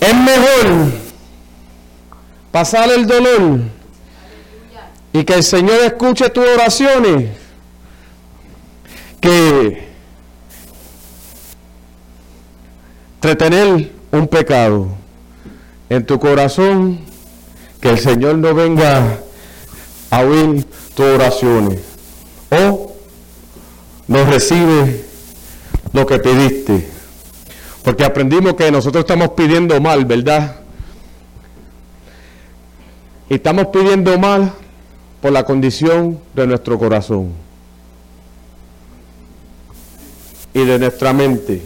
Es 0.00 0.14
mejor 0.14 0.92
pasar 2.50 2.90
el 2.90 3.06
dolor 3.06 3.60
y 5.12 5.24
que 5.24 5.34
el 5.34 5.42
Señor 5.42 5.80
escuche 5.84 6.28
tus 6.30 6.44
oraciones 6.44 7.30
que 9.20 9.88
entretener 13.14 13.92
un 14.10 14.26
pecado 14.26 15.01
en 15.92 16.06
tu 16.06 16.18
corazón, 16.18 17.00
que 17.78 17.90
el 17.90 17.98
Señor 17.98 18.38
no 18.38 18.54
venga 18.54 19.18
a 20.08 20.20
oír 20.20 20.64
tus 20.94 21.04
oraciones 21.04 21.80
o 22.48 22.96
no 24.08 24.24
recibe 24.24 25.04
lo 25.92 26.06
que 26.06 26.18
pediste. 26.18 26.88
Porque 27.84 28.06
aprendimos 28.06 28.54
que 28.54 28.70
nosotros 28.70 29.02
estamos 29.02 29.32
pidiendo 29.36 29.78
mal, 29.82 30.06
¿verdad? 30.06 30.56
Y 33.28 33.34
estamos 33.34 33.66
pidiendo 33.66 34.18
mal 34.18 34.50
por 35.20 35.30
la 35.30 35.44
condición 35.44 36.18
de 36.32 36.46
nuestro 36.46 36.78
corazón 36.78 37.32
y 40.54 40.64
de 40.64 40.78
nuestra 40.78 41.12
mente. 41.12 41.60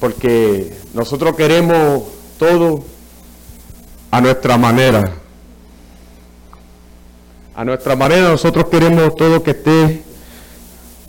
Porque 0.00 0.74
nosotros 0.94 1.36
queremos 1.36 2.21
todo 2.38 2.84
a 4.10 4.20
nuestra 4.20 4.58
manera. 4.58 5.12
A 7.54 7.64
nuestra 7.64 7.96
manera 7.96 8.28
nosotros 8.28 8.66
queremos 8.66 9.14
todo 9.16 9.42
que 9.42 9.50
esté 9.52 10.02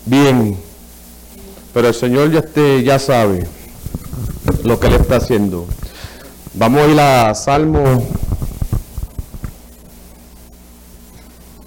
bien. 0.05 0.57
Pero 1.73 1.87
el 1.87 1.93
Señor 1.93 2.31
ya, 2.31 2.39
esté, 2.39 2.83
ya 2.83 2.99
sabe 2.99 3.47
lo 4.63 4.79
que 4.79 4.89
le 4.89 4.97
está 4.97 5.17
haciendo. 5.17 5.65
Vamos 6.53 6.81
a 6.81 6.87
ir 6.87 6.99
a 6.99 7.33
Salmo 7.33 8.05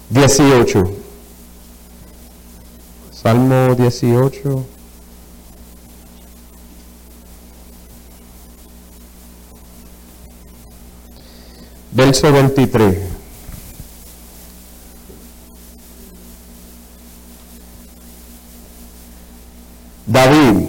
18. 0.09 0.91
Salmo 3.11 3.75
18. 3.75 4.76
Verso 11.97 12.31
23. 12.31 12.95
David. 20.05 20.67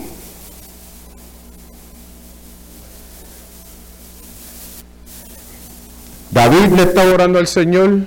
David 6.30 6.72
le 6.72 6.82
está 6.84 7.04
orando 7.04 7.38
al 7.38 7.46
Señor 7.46 8.06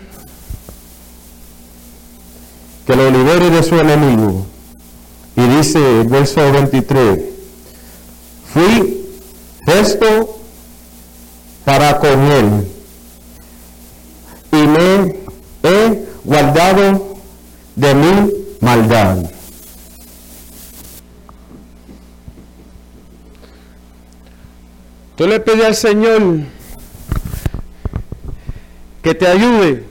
que 2.88 2.96
lo 2.96 3.12
libere 3.12 3.52
de 3.52 3.62
su 3.62 3.76
enemigo. 3.76 4.48
Y 5.36 5.44
dice 5.44 6.02
el 6.02 6.08
verso 6.08 6.52
23, 6.52 7.20
fui 8.52 9.06
esto 9.68 10.40
para 11.64 12.00
con 12.00 12.20
él 12.24 12.68
y 14.52 14.68
me 14.68 15.16
he 15.64 16.06
guardado 16.24 17.18
de 17.76 17.96
mi 17.96 18.34
maldad. 18.60 19.18
Tú 25.22 25.28
le 25.28 25.40
pides 25.40 25.64
al 25.64 25.76
Señor 25.76 26.40
que 29.04 29.14
te 29.14 29.28
ayude, 29.28 29.84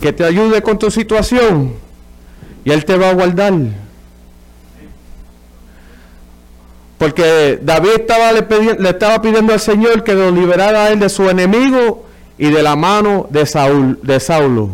que 0.00 0.14
te 0.14 0.24
ayude 0.24 0.62
con 0.62 0.78
tu 0.78 0.90
situación 0.90 1.74
y 2.64 2.70
Él 2.70 2.86
te 2.86 2.96
va 2.96 3.10
a 3.10 3.12
guardar. 3.12 3.52
Porque 6.96 7.60
David 7.60 7.90
estaba, 7.98 8.32
le, 8.32 8.46
le, 8.78 8.88
estaba 8.88 9.20
pidiendo 9.20 9.52
al 9.52 9.60
Señor 9.60 10.02
que 10.02 10.14
lo 10.14 10.30
liberara 10.30 10.84
a 10.84 10.90
él 10.90 11.00
de 11.00 11.10
su 11.10 11.28
enemigo 11.28 12.06
y 12.38 12.48
de 12.48 12.62
la 12.62 12.76
mano 12.76 13.26
de 13.28 13.44
Saúl, 13.44 13.98
de 14.02 14.18
Saulo. 14.20 14.70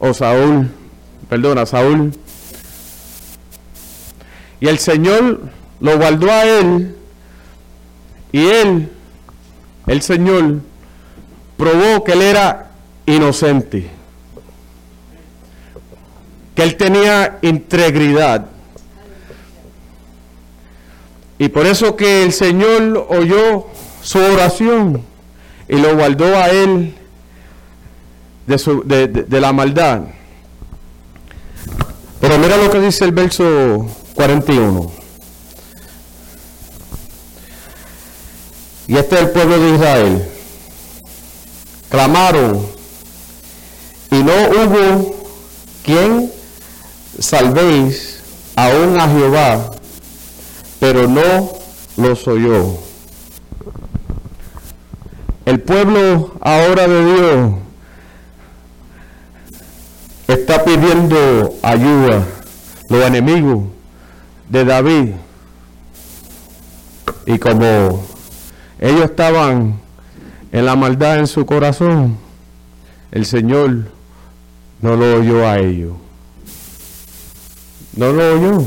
O 0.00 0.12
Saúl, 0.12 0.68
perdona, 1.28 1.66
Saúl. 1.66 2.10
Y 4.58 4.66
el 4.66 4.80
Señor 4.80 5.38
lo 5.84 5.98
guardó 5.98 6.30
a 6.32 6.44
él 6.44 6.96
y 8.32 8.46
él, 8.46 8.90
el 9.86 10.00
Señor, 10.00 10.60
probó 11.58 12.02
que 12.02 12.12
él 12.12 12.22
era 12.22 12.70
inocente, 13.04 13.90
que 16.54 16.62
él 16.62 16.76
tenía 16.78 17.38
integridad. 17.42 18.46
Y 21.38 21.50
por 21.50 21.66
eso 21.66 21.96
que 21.96 22.22
el 22.22 22.32
Señor 22.32 23.06
oyó 23.10 23.66
su 24.00 24.18
oración 24.20 25.02
y 25.68 25.76
lo 25.76 25.94
guardó 25.96 26.34
a 26.34 26.48
él 26.48 26.94
de, 28.46 28.56
su, 28.56 28.82
de, 28.86 29.38
la 29.38 29.52
maldad. 29.52 30.00
Pero 32.22 32.38
mira 32.38 32.56
lo 32.56 32.70
que 32.70 32.80
dice 32.80 33.04
el 33.04 33.12
verso 33.12 33.86
41. 34.14 35.03
Y 38.86 38.96
este 38.96 39.14
es 39.14 39.20
el 39.22 39.30
pueblo 39.30 39.58
de 39.58 39.74
Israel. 39.74 40.28
Clamaron 41.90 42.66
y 44.10 44.22
no 44.22 44.32
hubo 44.32 45.16
quien 45.84 46.30
salvéis 47.18 48.20
aún 48.56 48.98
a 49.00 49.08
Jehová, 49.08 49.70
pero 50.80 51.08
no 51.08 51.52
los 51.96 52.26
oyó. 52.28 52.78
El 55.46 55.60
pueblo 55.60 56.34
ahora 56.40 56.86
de 56.86 57.04
Dios 57.04 57.52
está 60.28 60.64
pidiendo 60.64 61.54
ayuda. 61.62 62.24
Los 62.88 63.04
enemigos 63.04 63.64
de 64.48 64.64
David. 64.64 65.10
Y 67.26 67.38
como 67.38 68.13
ellos 68.78 69.04
estaban 69.04 69.80
en 70.52 70.66
la 70.66 70.76
maldad 70.76 71.18
en 71.18 71.26
su 71.26 71.44
corazón, 71.46 72.16
el 73.10 73.26
Señor 73.26 73.86
no 74.80 74.96
lo 74.96 75.20
oyó 75.20 75.46
a 75.48 75.58
ellos. 75.58 75.92
No 77.96 78.12
lo 78.12 78.34
oyó. 78.34 78.64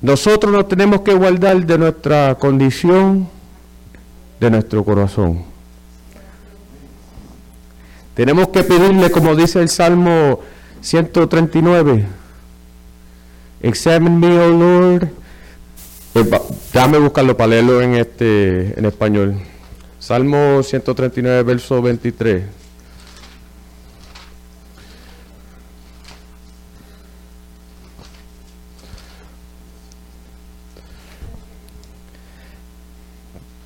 Nosotros 0.00 0.52
nos 0.52 0.68
tenemos 0.68 1.00
que 1.00 1.14
guardar 1.14 1.66
de 1.66 1.78
nuestra 1.78 2.36
condición, 2.36 3.28
de 4.38 4.50
nuestro 4.50 4.84
corazón. 4.84 5.44
Tenemos 8.14 8.48
que 8.48 8.62
pedirle, 8.62 9.10
como 9.10 9.34
dice 9.34 9.60
el 9.60 9.68
Salmo 9.68 10.40
139, 10.80 12.06
Examine 13.66 14.16
me, 14.16 14.38
oh 14.38 14.48
Lord. 14.48 15.08
Eh, 16.14 16.40
déjame 16.72 16.98
buscarlo 16.98 17.36
para 17.36 17.48
leerlo 17.48 17.82
en, 17.82 17.96
este, 17.96 18.78
en 18.78 18.84
español. 18.84 19.40
Salmo 19.98 20.62
139, 20.62 21.42
verso 21.42 21.82
23. 21.82 22.44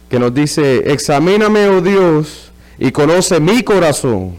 que 0.08 0.18
nos 0.18 0.34
dice, 0.34 0.90
examíname, 0.90 1.68
oh 1.68 1.82
Dios, 1.82 2.50
y 2.78 2.90
conoce 2.90 3.38
mi 3.38 3.62
corazón. 3.62 4.34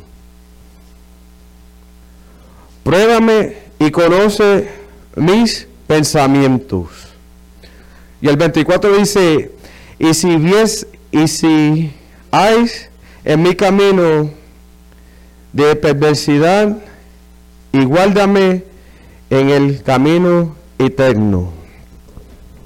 Pruébame 2.84 3.58
y 3.80 3.90
conoce 3.92 4.81
mis 5.16 5.68
pensamientos. 5.88 6.88
Y 8.22 8.28
el 8.28 8.38
24 8.38 8.98
dice, 8.98 9.52
y 10.00 10.14
si 10.14 10.38
vies, 10.38 10.88
y 11.12 11.28
si 11.28 11.92
hay 12.32 12.66
en 13.24 13.42
mi 13.44 13.56
camino 13.56 14.30
de 15.54 15.76
perversidad, 15.76 16.78
y 17.72 17.86
guárdame 17.86 18.64
en 19.30 19.50
el 19.50 19.84
camino 19.84 20.56
eterno. 20.78 21.52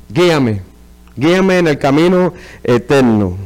Guíame. 0.09 0.61
Guíame 1.15 1.59
en 1.59 1.67
el 1.67 1.77
camino 1.77 2.33
eterno. 2.63 3.37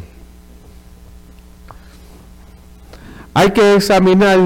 Hay 3.34 3.52
que 3.52 3.76
examinar 3.76 4.40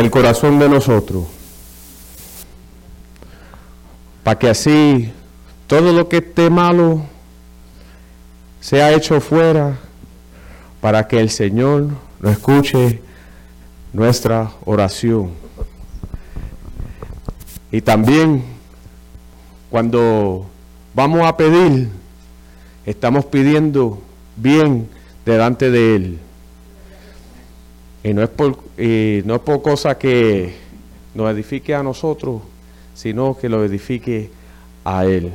el 0.00 0.10
corazón 0.10 0.58
de 0.58 0.66
nosotros, 0.66 1.24
para 4.24 4.38
que 4.38 4.48
así 4.48 5.12
todo 5.66 5.92
lo 5.92 6.08
que 6.08 6.16
esté 6.16 6.48
malo 6.48 7.02
sea 8.60 8.92
hecho 8.94 9.20
fuera, 9.20 9.78
para 10.80 11.06
que 11.06 11.20
el 11.20 11.28
Señor 11.28 11.88
nos 12.18 12.32
escuche 12.32 13.02
nuestra 13.92 14.50
oración. 14.64 15.32
Y 17.70 17.82
también 17.82 18.42
cuando 19.68 20.46
vamos 20.94 21.26
a 21.26 21.36
pedir, 21.36 21.90
estamos 22.86 23.26
pidiendo 23.26 24.00
bien 24.36 24.88
delante 25.26 25.70
de 25.70 25.94
Él. 25.94 26.18
Y 28.02 28.14
no 28.14 28.22
es 28.22 28.30
por, 28.30 28.56
no 28.76 29.34
es 29.34 29.40
por 29.40 29.62
cosa 29.62 29.98
que 29.98 30.54
nos 31.14 31.30
edifique 31.30 31.74
a 31.74 31.82
nosotros, 31.82 32.42
sino 32.94 33.36
que 33.36 33.48
lo 33.48 33.64
edifique 33.64 34.30
a 34.84 35.04
Él. 35.04 35.32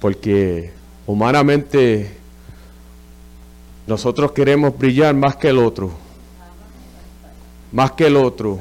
Porque 0.00 0.72
humanamente 1.06 2.10
nosotros 3.86 4.32
queremos 4.32 4.76
brillar 4.78 5.14
más 5.14 5.36
que 5.36 5.48
el 5.48 5.58
otro. 5.58 5.90
Más 7.72 7.92
que 7.92 8.06
el 8.06 8.16
otro. 8.16 8.58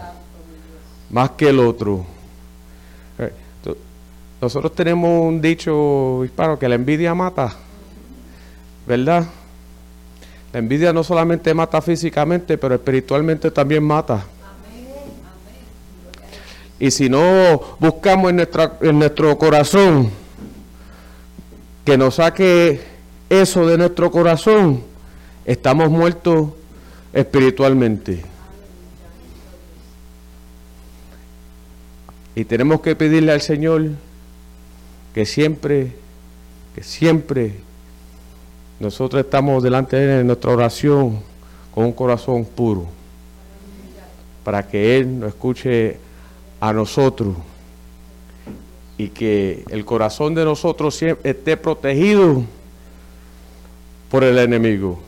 Más 1.09 1.31
que 1.31 1.49
el 1.49 1.59
otro. 1.59 2.05
Eh, 3.19 3.31
nosotros 4.41 4.73
tenemos 4.73 5.25
un 5.25 5.41
dicho 5.41 6.25
hispano 6.25 6.57
que 6.57 6.67
la 6.67 6.75
envidia 6.75 7.13
mata. 7.13 7.53
¿Verdad? 8.87 9.25
La 10.53 10.59
envidia 10.59 10.93
no 10.93 11.03
solamente 11.03 11.51
mata 11.55 11.81
físicamente, 11.81 12.59
pero 12.59 12.75
espiritualmente 12.75 13.49
también 13.49 13.83
mata. 13.83 14.23
Y 16.79 16.91
si 16.91 17.09
no 17.09 17.59
buscamos 17.79 18.29
en, 18.29 18.47
en 18.81 18.99
nuestro 18.99 19.35
corazón 19.39 20.11
que 21.83 21.97
nos 21.97 22.15
saque 22.15 22.81
eso 23.29 23.65
de 23.65 23.79
nuestro 23.79 24.11
corazón, 24.11 24.83
estamos 25.43 25.89
muertos 25.89 26.49
espiritualmente. 27.13 28.23
Y 32.35 32.45
tenemos 32.45 32.81
que 32.81 32.95
pedirle 32.95 33.31
al 33.31 33.41
Señor 33.41 33.89
que 35.15 35.25
siempre, 35.25 35.95
que 36.75 36.83
siempre 36.83 37.55
nosotros 38.83 39.23
estamos 39.23 39.63
delante 39.63 39.95
de 39.95 40.03
Él 40.03 40.19
en 40.21 40.27
nuestra 40.27 40.51
oración 40.51 41.19
con 41.73 41.85
un 41.85 41.93
corazón 41.93 42.43
puro, 42.43 42.85
para 44.43 44.67
que 44.67 44.97
Él 44.97 45.19
nos 45.19 45.29
escuche 45.29 45.97
a 46.59 46.73
nosotros 46.73 47.33
y 48.97 49.07
que 49.07 49.63
el 49.69 49.85
corazón 49.85 50.35
de 50.35 50.43
nosotros 50.43 51.01
esté 51.01 51.55
protegido 51.55 52.43
por 54.11 54.25
el 54.25 54.37
enemigo. 54.37 54.99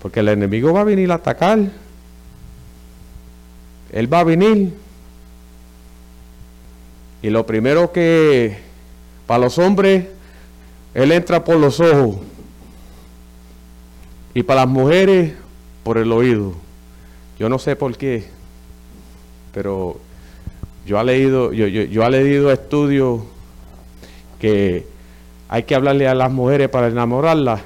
Porque 0.00 0.20
el 0.20 0.28
enemigo 0.28 0.72
va 0.72 0.80
a 0.80 0.84
venir 0.84 1.12
a 1.12 1.16
atacar. 1.16 1.58
Él 3.92 4.12
va 4.12 4.20
a 4.20 4.24
venir. 4.24 4.72
Y 7.20 7.28
lo 7.28 7.46
primero 7.46 7.92
que 7.92 8.56
para 9.26 9.44
los 9.44 9.58
hombres, 9.58 10.06
Él 10.94 11.12
entra 11.12 11.44
por 11.44 11.58
los 11.58 11.78
ojos. 11.78 12.31
Y 14.34 14.42
para 14.42 14.62
las 14.62 14.70
mujeres, 14.70 15.34
por 15.82 15.98
el 15.98 16.12
oído. 16.12 16.54
Yo 17.38 17.48
no 17.48 17.58
sé 17.58 17.76
por 17.76 17.96
qué, 17.96 18.24
pero 19.52 19.98
yo 20.86 21.00
he 21.00 21.04
leído, 21.04 21.52
yo, 21.52 21.66
yo, 21.66 22.04
he 22.04 22.10
leído 22.10 22.52
estudios 22.52 23.22
que 24.40 24.86
hay 25.48 25.62
que 25.64 25.74
hablarle 25.74 26.08
a 26.08 26.14
las 26.14 26.30
mujeres 26.30 26.68
para 26.68 26.88
enamorarlas, 26.88 27.60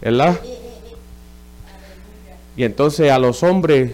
¿verdad? 0.00 0.40
Y 2.56 2.64
entonces 2.64 3.10
a 3.10 3.18
los 3.18 3.42
hombres 3.42 3.92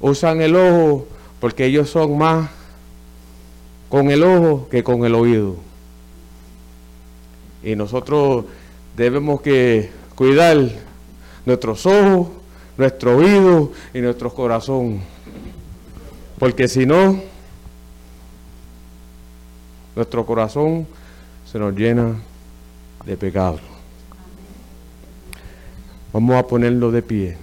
usan 0.00 0.40
el 0.40 0.56
ojo 0.56 1.06
porque 1.38 1.66
ellos 1.66 1.90
son 1.90 2.16
más 2.16 2.48
con 3.88 4.10
el 4.10 4.22
ojo 4.24 4.68
que 4.70 4.82
con 4.82 5.04
el 5.04 5.14
oído. 5.14 5.56
Y 7.62 7.76
nosotros 7.76 8.46
debemos 8.96 9.42
que 9.42 9.90
cuidar 10.14 10.70
nuestros 11.44 11.86
ojos, 11.86 12.28
nuestro 12.76 13.16
oído 13.16 13.72
y 13.92 14.00
nuestro 14.00 14.32
corazón. 14.32 15.00
Porque 16.38 16.68
si 16.68 16.86
no, 16.86 17.20
nuestro 19.94 20.24
corazón 20.24 20.86
se 21.44 21.58
nos 21.58 21.74
llena 21.74 22.16
de 23.04 23.16
pecado. 23.16 23.58
Vamos 26.12 26.36
a 26.36 26.46
ponerlo 26.46 26.90
de 26.90 27.02
pie. 27.02 27.36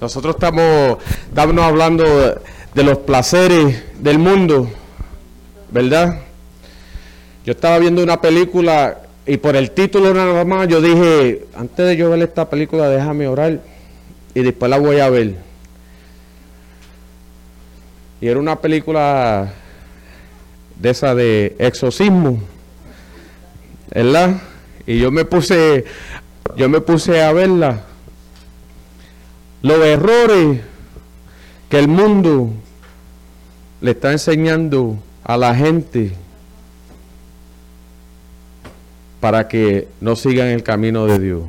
Nosotros 0.00 0.36
estamos, 0.36 0.98
estamos 1.28 1.64
hablando 1.64 2.04
de 2.74 2.84
los 2.84 2.98
placeres 2.98 3.82
del 4.00 4.18
mundo, 4.20 4.70
¿verdad? 5.72 6.27
Yo 7.48 7.52
estaba 7.52 7.78
viendo 7.78 8.02
una 8.02 8.20
película 8.20 8.98
y 9.24 9.38
por 9.38 9.56
el 9.56 9.70
título 9.70 10.12
nada 10.12 10.44
más 10.44 10.68
yo 10.68 10.82
dije, 10.82 11.46
antes 11.56 11.86
de 11.86 11.96
yo 11.96 12.10
ver 12.10 12.20
esta 12.20 12.50
película 12.50 12.90
déjame 12.90 13.26
orar 13.26 13.62
y 14.34 14.40
después 14.42 14.68
la 14.68 14.76
voy 14.76 15.00
a 15.00 15.08
ver. 15.08 15.36
Y 18.20 18.28
era 18.28 18.38
una 18.38 18.60
película 18.60 19.50
de 20.78 20.90
esa 20.90 21.14
de 21.14 21.56
exorcismo, 21.58 22.38
¿verdad? 23.94 24.42
Y 24.86 24.98
yo 24.98 25.10
me 25.10 25.24
puse, 25.24 25.86
yo 26.54 26.68
me 26.68 26.82
puse 26.82 27.22
a 27.22 27.32
verla. 27.32 27.80
Los 29.62 29.78
errores 29.86 30.60
que 31.70 31.78
el 31.78 31.88
mundo 31.88 32.50
le 33.80 33.92
está 33.92 34.12
enseñando 34.12 34.98
a 35.24 35.38
la 35.38 35.54
gente 35.54 36.12
para 39.20 39.48
que 39.48 39.88
no 40.00 40.16
sigan 40.16 40.48
el 40.48 40.62
camino 40.62 41.06
de 41.06 41.18
Dios. 41.18 41.42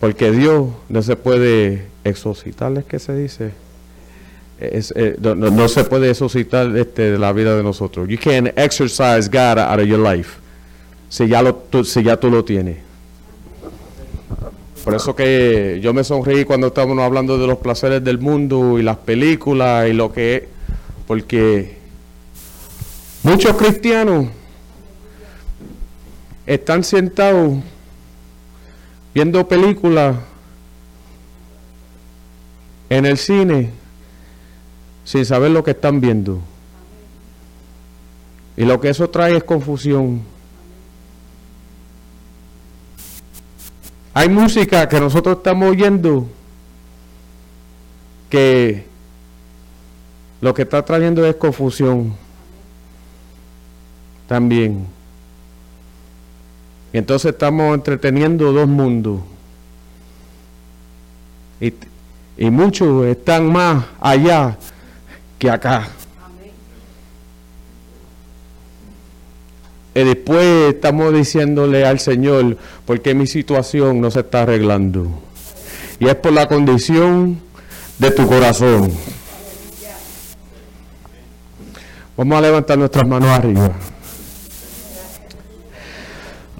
Porque 0.00 0.32
Dios 0.32 0.68
no 0.88 1.02
se 1.02 1.14
puede 1.14 1.86
exorcitar, 2.02 2.76
es 2.76 2.84
que 2.84 2.98
se 2.98 3.14
dice. 3.14 3.52
Eh, 4.58 5.16
no, 5.20 5.68
se 5.68 5.84
puede 5.84 6.10
exorcitar 6.10 6.76
este, 6.76 7.12
de 7.12 7.18
la 7.18 7.32
vida 7.32 7.56
de 7.56 7.62
nosotros. 7.62 8.08
You 8.08 8.18
can't 8.18 8.48
exercise 8.56 9.28
God 9.28 9.58
out 9.58 9.80
of 9.80 9.86
your 9.86 10.00
life. 10.00 10.38
Si 11.08 11.28
ya, 11.28 11.42
lo, 11.42 11.64
si 11.84 12.02
ya 12.02 12.16
tú 12.16 12.30
lo 12.30 12.44
tienes. 12.44 12.78
Por 14.84 14.94
eso 14.94 15.14
que 15.14 15.78
yo 15.80 15.92
me 15.94 16.02
sonreí 16.02 16.44
cuando 16.44 16.68
estábamos 16.68 16.98
hablando 16.98 17.38
de 17.38 17.46
los 17.46 17.58
placeres 17.58 18.02
del 18.02 18.18
mundo 18.18 18.80
y 18.80 18.82
las 18.82 18.96
películas 18.96 19.88
y 19.88 19.92
lo 19.92 20.12
que 20.12 20.36
es. 20.36 20.42
Porque 21.06 21.81
Muchos 23.22 23.56
cristianos 23.56 24.26
están 26.44 26.82
sentados 26.82 27.58
viendo 29.14 29.46
películas 29.46 30.16
en 32.90 33.06
el 33.06 33.16
cine 33.16 33.70
sin 35.04 35.24
saber 35.24 35.52
lo 35.52 35.62
que 35.62 35.70
están 35.70 36.00
viendo. 36.00 36.40
Y 38.56 38.64
lo 38.64 38.80
que 38.80 38.88
eso 38.88 39.08
trae 39.08 39.36
es 39.36 39.44
confusión. 39.44 40.22
Hay 44.14 44.28
música 44.28 44.88
que 44.88 44.98
nosotros 44.98 45.36
estamos 45.36 45.70
oyendo 45.70 46.28
que 48.28 48.84
lo 50.40 50.52
que 50.52 50.62
está 50.62 50.84
trayendo 50.84 51.24
es 51.24 51.36
confusión 51.36 52.21
también. 54.32 54.86
Y 56.90 56.96
entonces 56.96 57.32
estamos 57.32 57.74
entreteniendo 57.74 58.50
dos 58.50 58.66
mundos. 58.66 59.20
Y, 61.60 61.74
y 62.38 62.50
muchos 62.50 63.04
están 63.04 63.52
más 63.52 63.84
allá 64.00 64.56
que 65.38 65.50
acá. 65.50 65.86
Y 69.94 70.02
después 70.02 70.74
estamos 70.74 71.12
diciéndole 71.12 71.84
al 71.84 72.00
Señor, 72.00 72.56
porque 72.86 73.14
mi 73.14 73.26
situación 73.26 74.00
no 74.00 74.10
se 74.10 74.20
está 74.20 74.44
arreglando. 74.44 75.08
Y 76.00 76.06
es 76.08 76.14
por 76.14 76.32
la 76.32 76.48
condición 76.48 77.38
de 77.98 78.10
tu 78.12 78.26
corazón. 78.26 78.90
Vamos 82.14 82.38
a 82.38 82.40
levantar 82.42 82.78
nuestras 82.78 83.08
manos 83.08 83.30
arriba. 83.30 83.72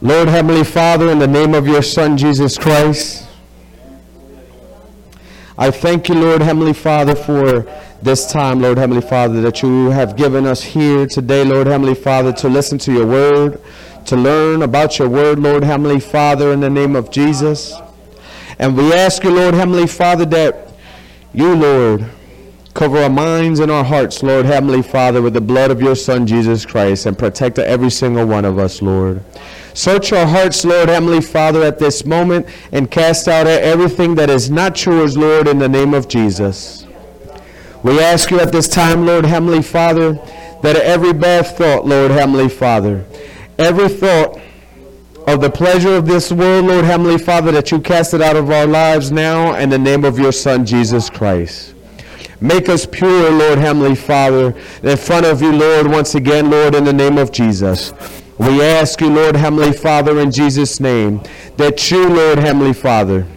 Lord 0.02 0.26
Heavenly 0.26 0.64
Father, 0.64 1.10
in 1.10 1.20
the 1.20 1.28
name 1.28 1.54
of 1.54 1.68
your 1.68 1.80
Son, 1.80 2.18
Jesus 2.18 2.58
Christ, 2.58 3.24
I 5.56 5.70
thank 5.70 6.08
you, 6.08 6.16
Lord 6.16 6.42
Heavenly 6.42 6.72
Father, 6.72 7.14
for 7.14 7.72
this 8.02 8.26
time, 8.26 8.60
Lord 8.60 8.78
Heavenly 8.78 9.00
Father, 9.00 9.40
that 9.42 9.62
you 9.62 9.90
have 9.90 10.16
given 10.16 10.44
us 10.44 10.60
here 10.60 11.06
today, 11.06 11.44
Lord 11.44 11.68
Heavenly 11.68 11.94
Father, 11.94 12.32
to 12.32 12.48
listen 12.48 12.78
to 12.78 12.92
your 12.92 13.06
word, 13.06 13.62
to 14.06 14.16
learn 14.16 14.62
about 14.62 14.98
your 14.98 15.08
word, 15.08 15.38
Lord 15.38 15.62
Heavenly 15.62 16.00
Father, 16.00 16.52
in 16.52 16.58
the 16.58 16.70
name 16.70 16.96
of 16.96 17.12
Jesus. 17.12 17.72
And 18.58 18.76
we 18.76 18.92
ask 18.92 19.22
you, 19.22 19.30
Lord 19.30 19.54
Heavenly 19.54 19.86
Father, 19.86 20.24
that 20.24 20.72
you, 21.32 21.54
Lord, 21.54 22.10
cover 22.74 22.98
our 22.98 23.10
minds 23.10 23.60
and 23.60 23.70
our 23.70 23.84
hearts, 23.84 24.22
Lord 24.22 24.46
Heavenly 24.46 24.82
Father, 24.82 25.20
with 25.20 25.34
the 25.34 25.40
blood 25.40 25.70
of 25.70 25.82
your 25.82 25.94
Son, 25.94 26.26
Jesus 26.26 26.64
Christ, 26.64 27.06
and 27.06 27.18
protect 27.18 27.58
every 27.58 27.90
single 27.90 28.26
one 28.26 28.44
of 28.44 28.58
us, 28.58 28.80
Lord. 28.80 29.22
Search 29.74 30.12
our 30.12 30.26
hearts, 30.26 30.64
Lord 30.64 30.88
Heavenly 30.88 31.20
Father, 31.20 31.62
at 31.62 31.78
this 31.78 32.04
moment 32.04 32.46
and 32.72 32.90
cast 32.90 33.28
out 33.28 33.46
everything 33.46 34.14
that 34.16 34.30
is 34.30 34.50
not 34.50 34.84
yours, 34.84 35.16
Lord, 35.16 35.48
in 35.48 35.58
the 35.58 35.68
name 35.68 35.94
of 35.94 36.08
Jesus. 36.08 36.86
We 37.82 38.00
ask 38.00 38.30
you 38.30 38.40
at 38.40 38.52
this 38.52 38.68
time, 38.68 39.06
Lord 39.06 39.24
Heavenly 39.24 39.62
Father, 39.62 40.14
that 40.62 40.76
every 40.76 41.12
bad 41.12 41.46
thought, 41.46 41.86
Lord 41.86 42.10
Heavenly 42.10 42.48
Father, 42.48 43.04
every 43.58 43.88
thought 43.88 44.40
of 45.26 45.40
the 45.40 45.50
pleasure 45.50 45.94
of 45.94 46.06
this 46.06 46.32
world, 46.32 46.66
Lord 46.66 46.84
Heavenly 46.84 47.18
Father, 47.18 47.50
that 47.52 47.70
you 47.70 47.80
cast 47.80 48.14
it 48.14 48.20
out 48.20 48.36
of 48.36 48.50
our 48.50 48.66
lives 48.66 49.10
now 49.10 49.54
in 49.54 49.70
the 49.70 49.78
name 49.78 50.04
of 50.04 50.18
your 50.18 50.32
Son, 50.32 50.66
Jesus 50.66 51.08
Christ. 51.08 51.74
Make 52.42 52.68
us 52.68 52.84
pure, 52.84 53.30
Lord 53.30 53.58
Heavenly 53.58 53.94
Father, 53.94 54.52
in 54.82 54.96
front 54.96 55.24
of 55.24 55.40
you, 55.40 55.52
Lord, 55.52 55.86
once 55.86 56.16
again, 56.16 56.50
Lord, 56.50 56.74
in 56.74 56.82
the 56.82 56.92
name 56.92 57.16
of 57.16 57.30
Jesus. 57.30 57.92
We 58.36 58.60
ask 58.60 59.00
you, 59.00 59.10
Lord 59.10 59.36
Heavenly 59.36 59.72
Father, 59.72 60.18
in 60.18 60.32
Jesus' 60.32 60.80
name, 60.80 61.22
that 61.56 61.88
you, 61.92 62.08
Lord 62.08 62.40
Heavenly 62.40 62.72
Father, 62.72 63.28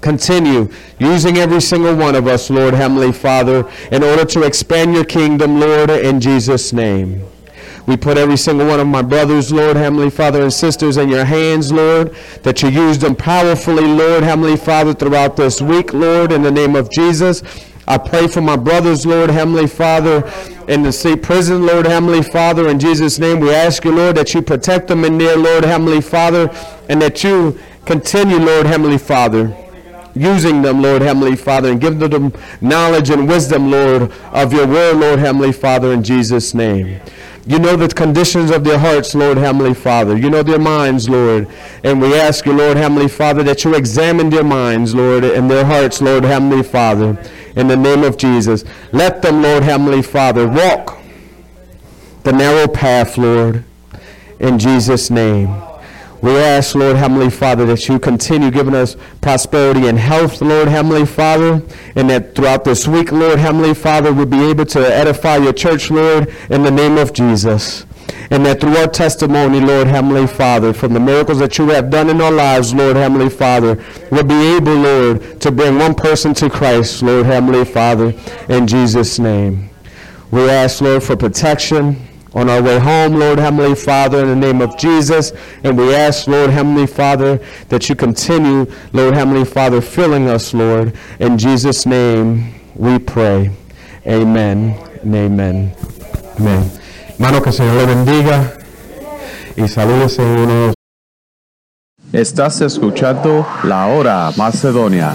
continue 0.00 0.68
using 0.98 1.36
every 1.36 1.60
single 1.60 1.94
one 1.94 2.16
of 2.16 2.26
us, 2.26 2.50
Lord 2.50 2.74
Heavenly 2.74 3.12
Father, 3.12 3.70
in 3.92 4.02
order 4.02 4.24
to 4.24 4.42
expand 4.42 4.92
your 4.92 5.04
kingdom, 5.04 5.60
Lord, 5.60 5.90
in 5.90 6.20
Jesus' 6.20 6.72
name. 6.72 7.24
We 7.86 7.96
put 7.96 8.18
every 8.18 8.36
single 8.36 8.66
one 8.66 8.80
of 8.80 8.88
my 8.88 9.02
brothers, 9.02 9.52
Lord, 9.52 9.76
Heavenly 9.76 10.10
Father, 10.10 10.42
and 10.42 10.52
sisters 10.52 10.96
in 10.96 11.08
your 11.08 11.24
hands, 11.24 11.70
Lord, 11.70 12.16
that 12.42 12.60
you 12.60 12.70
use 12.70 12.98
them 12.98 13.14
powerfully, 13.14 13.86
Lord, 13.86 14.24
Heavenly 14.24 14.56
Father, 14.56 14.94
throughout 14.94 15.36
this 15.36 15.62
week, 15.62 15.94
Lord, 15.94 16.32
in 16.32 16.42
the 16.42 16.50
name 16.50 16.74
of 16.74 16.90
Jesus. 16.90 17.44
I 17.88 17.98
pray 17.98 18.26
for 18.26 18.40
my 18.40 18.56
brothers, 18.56 19.06
Lord, 19.06 19.30
Heavenly 19.30 19.68
Father, 19.68 20.28
in 20.66 20.82
the 20.82 20.92
state 20.92 21.22
prison, 21.22 21.66
Lord, 21.66 21.86
Heavenly 21.86 22.22
Father. 22.22 22.68
In 22.68 22.80
Jesus' 22.80 23.18
name, 23.18 23.38
we 23.38 23.54
ask 23.54 23.84
you, 23.84 23.92
Lord, 23.92 24.16
that 24.16 24.34
you 24.34 24.42
protect 24.42 24.88
them 24.88 25.04
in 25.04 25.18
there, 25.18 25.36
Lord, 25.36 25.64
Heavenly 25.64 26.00
Father, 26.00 26.50
and 26.88 27.00
that 27.00 27.22
you 27.22 27.58
continue, 27.84 28.38
Lord, 28.38 28.66
Heavenly 28.66 28.98
Father, 28.98 29.56
using 30.14 30.62
them, 30.62 30.82
Lord, 30.82 31.00
Heavenly 31.00 31.36
Father, 31.36 31.70
and 31.70 31.80
give 31.80 32.00
them 32.00 32.32
knowledge 32.60 33.10
and 33.10 33.28
wisdom, 33.28 33.70
Lord, 33.70 34.10
of 34.32 34.52
your 34.52 34.66
word, 34.66 34.96
Lord, 34.96 35.20
Heavenly 35.20 35.52
Father, 35.52 35.92
in 35.92 36.02
Jesus' 36.02 36.54
name. 36.54 37.00
You 37.48 37.60
know 37.60 37.76
the 37.76 37.86
conditions 37.86 38.50
of 38.50 38.64
their 38.64 38.76
hearts, 38.78 39.14
Lord 39.14 39.38
Heavenly 39.38 39.74
Father. 39.74 40.18
You 40.18 40.30
know 40.30 40.42
their 40.42 40.58
minds, 40.58 41.08
Lord. 41.08 41.46
And 41.84 42.00
we 42.00 42.18
ask 42.18 42.44
you, 42.44 42.52
Lord 42.52 42.76
Heavenly 42.76 43.06
Father, 43.06 43.44
that 43.44 43.62
you 43.62 43.76
examine 43.76 44.30
their 44.30 44.42
minds, 44.42 44.96
Lord, 44.96 45.22
and 45.22 45.48
their 45.48 45.64
hearts, 45.64 46.00
Lord 46.00 46.24
Heavenly 46.24 46.64
Father. 46.64 47.16
In 47.56 47.68
the 47.68 47.76
name 47.76 48.04
of 48.04 48.16
Jesus. 48.16 48.64
Let 48.92 49.22
them, 49.22 49.42
Lord 49.42 49.62
Heavenly 49.62 50.02
Father, 50.02 50.46
walk 50.46 50.98
the 52.22 52.32
narrow 52.32 52.68
path, 52.68 53.16
Lord, 53.16 53.64
in 54.38 54.58
Jesus' 54.58 55.10
name. 55.10 55.62
We 56.20 56.36
ask, 56.36 56.74
Lord 56.74 56.96
Heavenly 56.96 57.30
Father, 57.30 57.64
that 57.66 57.88
you 57.88 57.98
continue 57.98 58.50
giving 58.50 58.74
us 58.74 58.96
prosperity 59.20 59.86
and 59.86 59.98
health, 59.98 60.42
Lord 60.42 60.68
Heavenly 60.68 61.06
Father, 61.06 61.62
and 61.94 62.10
that 62.10 62.34
throughout 62.34 62.64
this 62.64 62.86
week, 62.86 63.10
Lord 63.10 63.38
Heavenly 63.38 63.74
Father, 63.74 64.12
we'll 64.12 64.26
be 64.26 64.42
able 64.44 64.66
to 64.66 64.80
edify 64.80 65.36
your 65.36 65.52
church, 65.54 65.90
Lord, 65.90 66.34
in 66.50 66.62
the 66.62 66.70
name 66.70 66.98
of 66.98 67.12
Jesus. 67.14 67.85
And 68.30 68.44
that 68.46 68.60
through 68.60 68.76
our 68.76 68.88
testimony, 68.88 69.60
Lord 69.60 69.86
Heavenly 69.86 70.26
Father, 70.26 70.72
from 70.72 70.92
the 70.92 71.00
miracles 71.00 71.38
that 71.38 71.58
you 71.58 71.68
have 71.68 71.90
done 71.90 72.10
in 72.10 72.20
our 72.20 72.32
lives, 72.32 72.74
Lord 72.74 72.96
Heavenly 72.96 73.30
Father, 73.30 73.82
we'll 74.10 74.24
be 74.24 74.56
able, 74.56 74.74
Lord, 74.74 75.40
to 75.40 75.50
bring 75.52 75.78
one 75.78 75.94
person 75.94 76.34
to 76.34 76.50
Christ, 76.50 77.02
Lord 77.02 77.26
Heavenly 77.26 77.64
Father, 77.64 78.14
in 78.48 78.66
Jesus' 78.66 79.18
name. 79.18 79.70
We 80.30 80.50
ask, 80.50 80.80
Lord, 80.80 81.02
for 81.02 81.16
protection 81.16 82.06
on 82.34 82.50
our 82.50 82.62
way 82.62 82.78
home, 82.78 83.14
Lord 83.14 83.38
Heavenly 83.38 83.74
Father, 83.74 84.20
in 84.20 84.28
the 84.28 84.46
name 84.46 84.60
of 84.60 84.76
Jesus. 84.76 85.32
And 85.64 85.78
we 85.78 85.94
ask, 85.94 86.26
Lord 86.26 86.50
Heavenly 86.50 86.86
Father, 86.86 87.40
that 87.68 87.88
you 87.88 87.94
continue, 87.94 88.70
Lord 88.92 89.14
Heavenly 89.14 89.44
Father, 89.44 89.80
filling 89.80 90.28
us, 90.28 90.52
Lord. 90.52 90.96
In 91.18 91.38
Jesus' 91.38 91.86
name 91.86 92.54
we 92.74 92.98
pray. 92.98 93.50
Amen 94.06 94.76
and 95.02 95.14
amen. 95.14 95.74
Amén. 96.36 96.75
Hermano, 97.18 97.40
que 97.40 97.48
el 97.48 97.54
Señor 97.54 97.76
le 97.76 97.86
bendiga 97.86 98.52
y 99.56 99.66
salúdese 99.68 100.20
uno. 100.20 100.74
Estás 102.12 102.60
escuchando 102.60 103.46
La 103.64 103.86
Hora 103.86 104.30
Macedonia. 104.36 105.14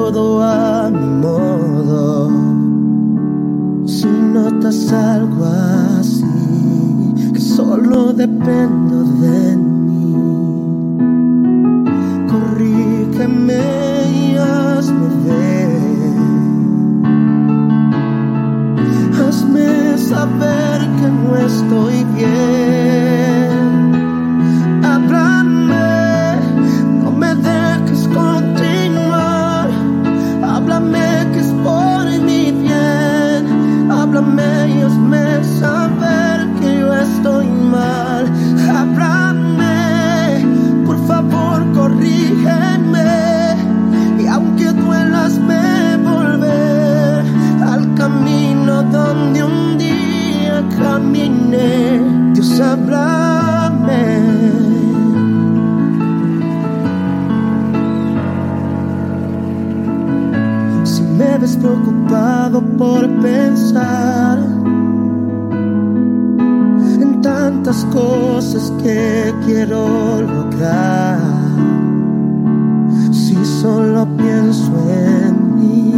solo 8.43 8.80
donde 49.21 49.43
un 49.43 49.77
día 49.77 50.63
caminé. 50.77 52.33
Dios, 52.33 52.59
háblame. 52.59 54.03
Si 60.83 61.01
me 61.03 61.37
ves 61.37 61.55
preocupado 61.57 62.61
por 62.77 63.07
pensar 63.21 64.39
en 67.03 67.21
tantas 67.21 67.85
cosas 67.85 68.71
que 68.83 69.33
quiero 69.45 70.21
lograr, 70.21 71.19
si 73.11 73.35
solo 73.61 74.07
pienso 74.17 74.71
en 74.89 75.55
mí, 75.55 75.93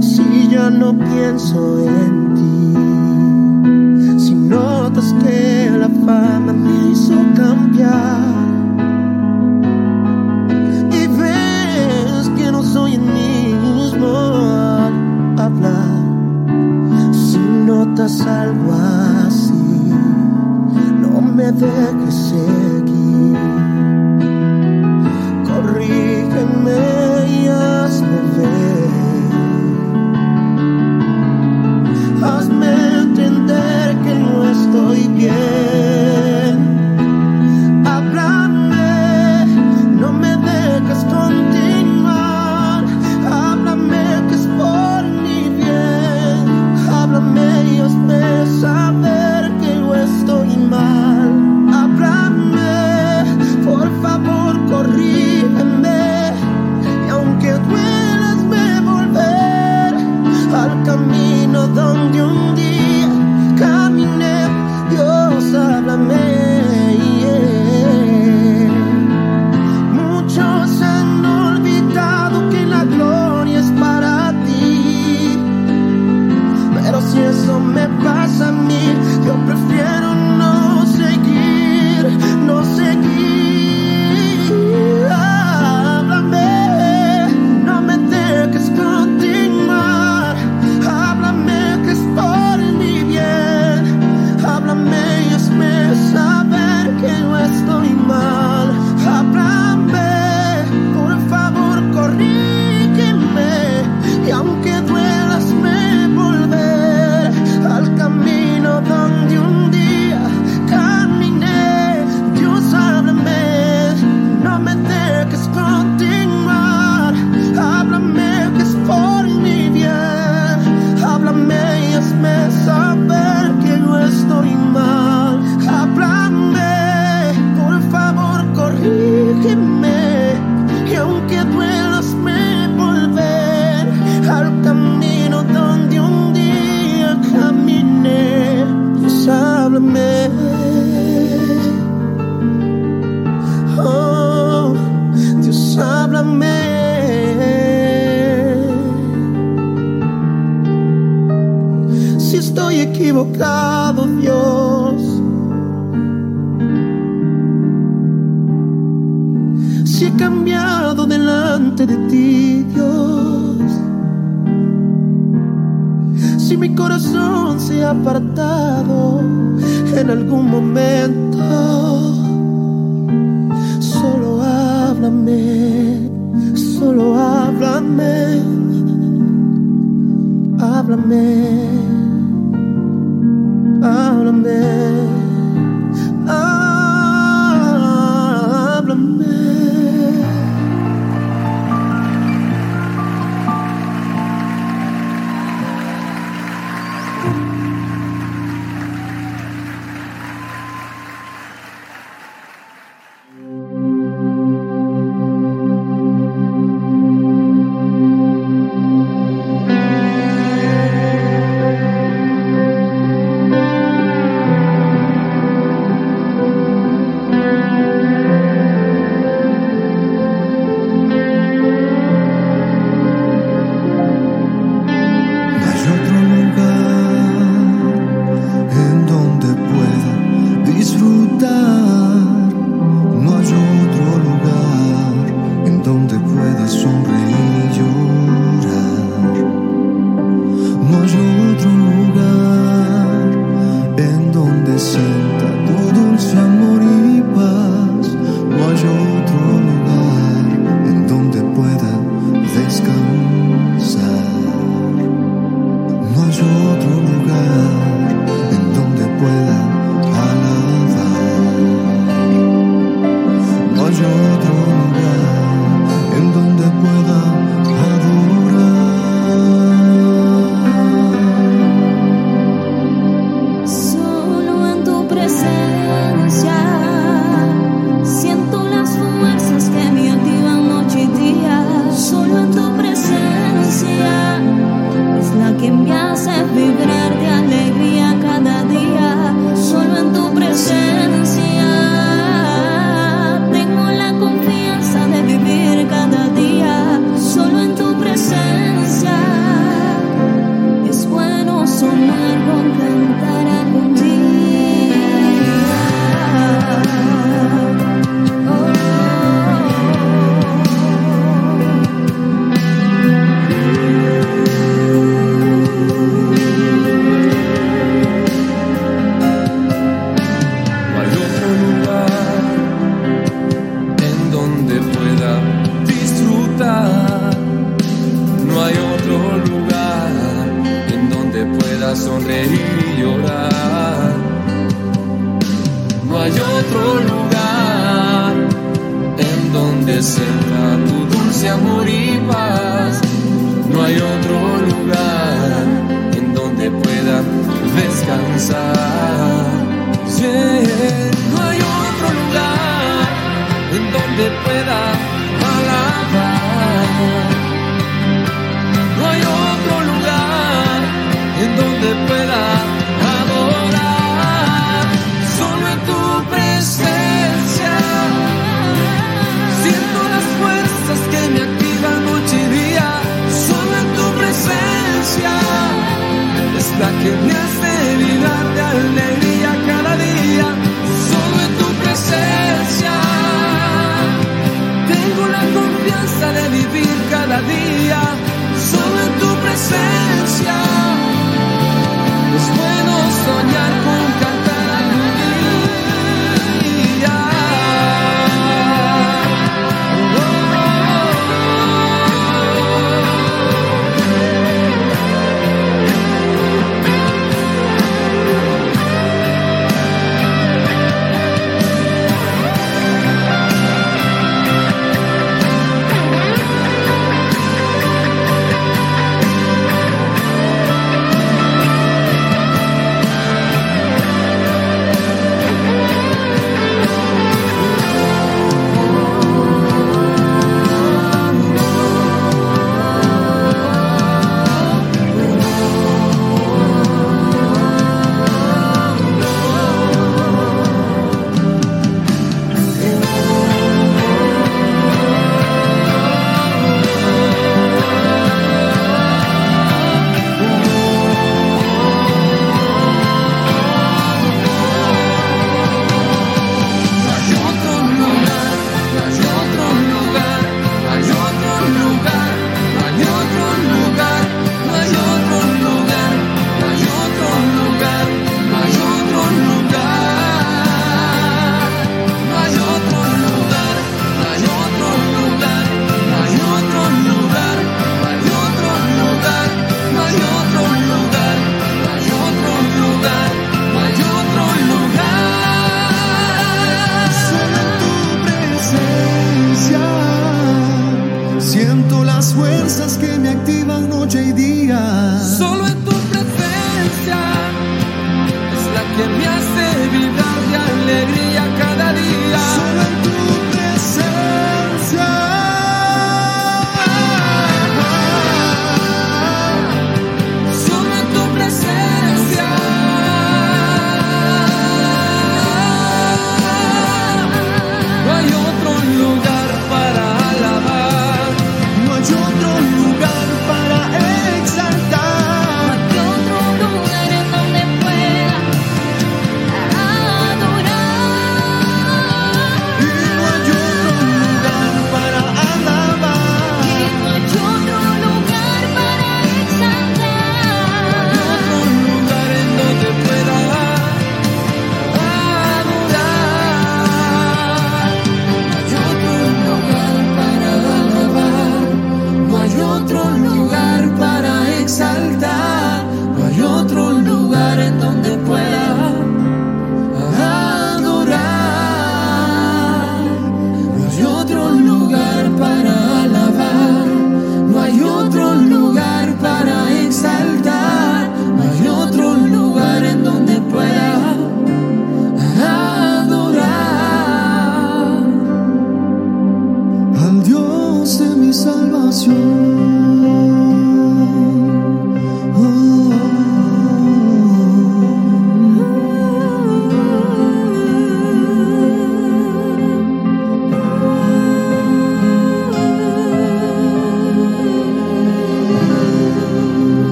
si 0.00 0.48
ya 0.48 0.70
no 0.70 0.92
pienso 0.92 1.78
en 1.86 2.27
notas 4.48 5.14
que 5.22 5.70
la 5.70 5.88
fama 6.06 6.52
me 6.52 6.90
hizo 6.90 7.14
cambiar 7.36 8.18
y 10.90 11.06
ves 11.06 12.30
que 12.36 12.50
no 12.50 12.62
soy 12.62 12.94
el 12.94 13.02
mismo 13.02 14.08
al 14.08 15.38
hablar. 15.38 15.98
Si 17.12 17.38
notas 17.38 18.20
algo 18.22 18.72
así, 19.26 19.92
no 21.00 21.20
me 21.20 21.52
dejes 21.52 21.97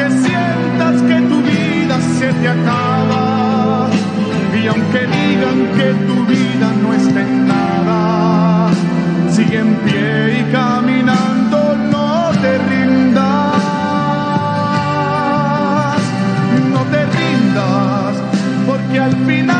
Aunque 0.00 0.28
sientas 0.28 1.02
que 1.02 1.20
tu 1.28 1.42
vida 1.42 2.00
se 2.18 2.32
te 2.32 2.48
acaba. 2.48 3.88
Y 4.62 4.66
aunque 4.66 5.00
digan 5.00 5.58
que 5.76 5.94
tu 6.06 6.26
vida 6.26 6.72
no 6.82 6.92
está 6.94 7.20
en 7.20 7.48
nada, 7.48 8.70
sigue 9.30 9.58
en 9.58 9.74
pie 9.76 10.40
y 10.40 10.52
caminando, 10.52 11.76
no 11.90 12.30
te 12.42 12.58
rindas, 12.58 13.22
no 16.72 16.82
te 16.92 17.06
rindas, 17.06 18.14
porque 18.66 18.98
al 18.98 19.16
final 19.26 19.59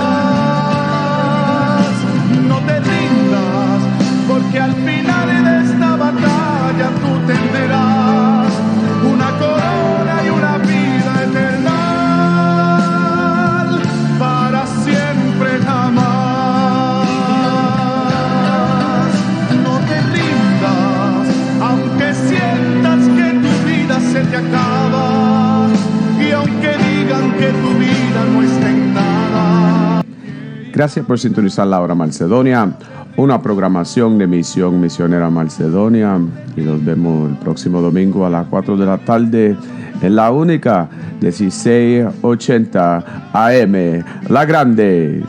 porque 4.51 4.59
al 4.59 4.75
final 4.75 5.43
de 5.45 5.63
esta 5.63 5.95
batalla 5.95 6.89
tú 6.99 7.11
tendrás 7.25 8.51
una 9.09 9.29
corona 9.39 10.23
y 10.25 10.29
una 10.29 10.57
vida 10.57 11.23
eterna 11.23 11.77
para 14.19 14.65
siempre 14.67 15.57
jamás. 15.65 17.07
No 19.63 19.79
te 19.87 20.01
rindas, 20.11 21.27
aunque 21.61 22.13
sientas 22.13 23.07
que 23.07 23.27
tu 23.39 23.51
vida 23.69 23.99
se 24.01 24.21
te 24.25 24.35
acaba 24.35 25.67
y 26.19 26.31
aunque 26.31 26.71
digan 26.77 27.31
que 27.39 27.47
tu 27.47 27.69
vida 27.79 28.25
no 28.33 28.41
está 28.41 28.69
en 28.69 28.93
nada. 28.93 30.03
Gracias 30.73 31.05
por 31.05 31.17
sintonizar 31.19 31.67
la 31.67 31.79
hora 31.79 31.95
Macedonia, 31.95 32.75
una 33.21 33.41
programación 33.41 34.17
de 34.17 34.25
Misión 34.25 34.81
Misionera 34.81 35.29
Macedonia. 35.29 36.19
Y 36.57 36.61
nos 36.61 36.83
vemos 36.83 37.29
el 37.29 37.37
próximo 37.37 37.79
domingo 37.79 38.25
a 38.25 38.31
las 38.31 38.47
4 38.47 38.75
de 38.75 38.85
la 38.85 38.97
tarde 38.97 39.55
en 40.01 40.15
la 40.15 40.31
única 40.31 40.89
1680 41.21 43.03
AM, 43.31 44.03
La 44.27 44.45
Grande. 44.45 45.23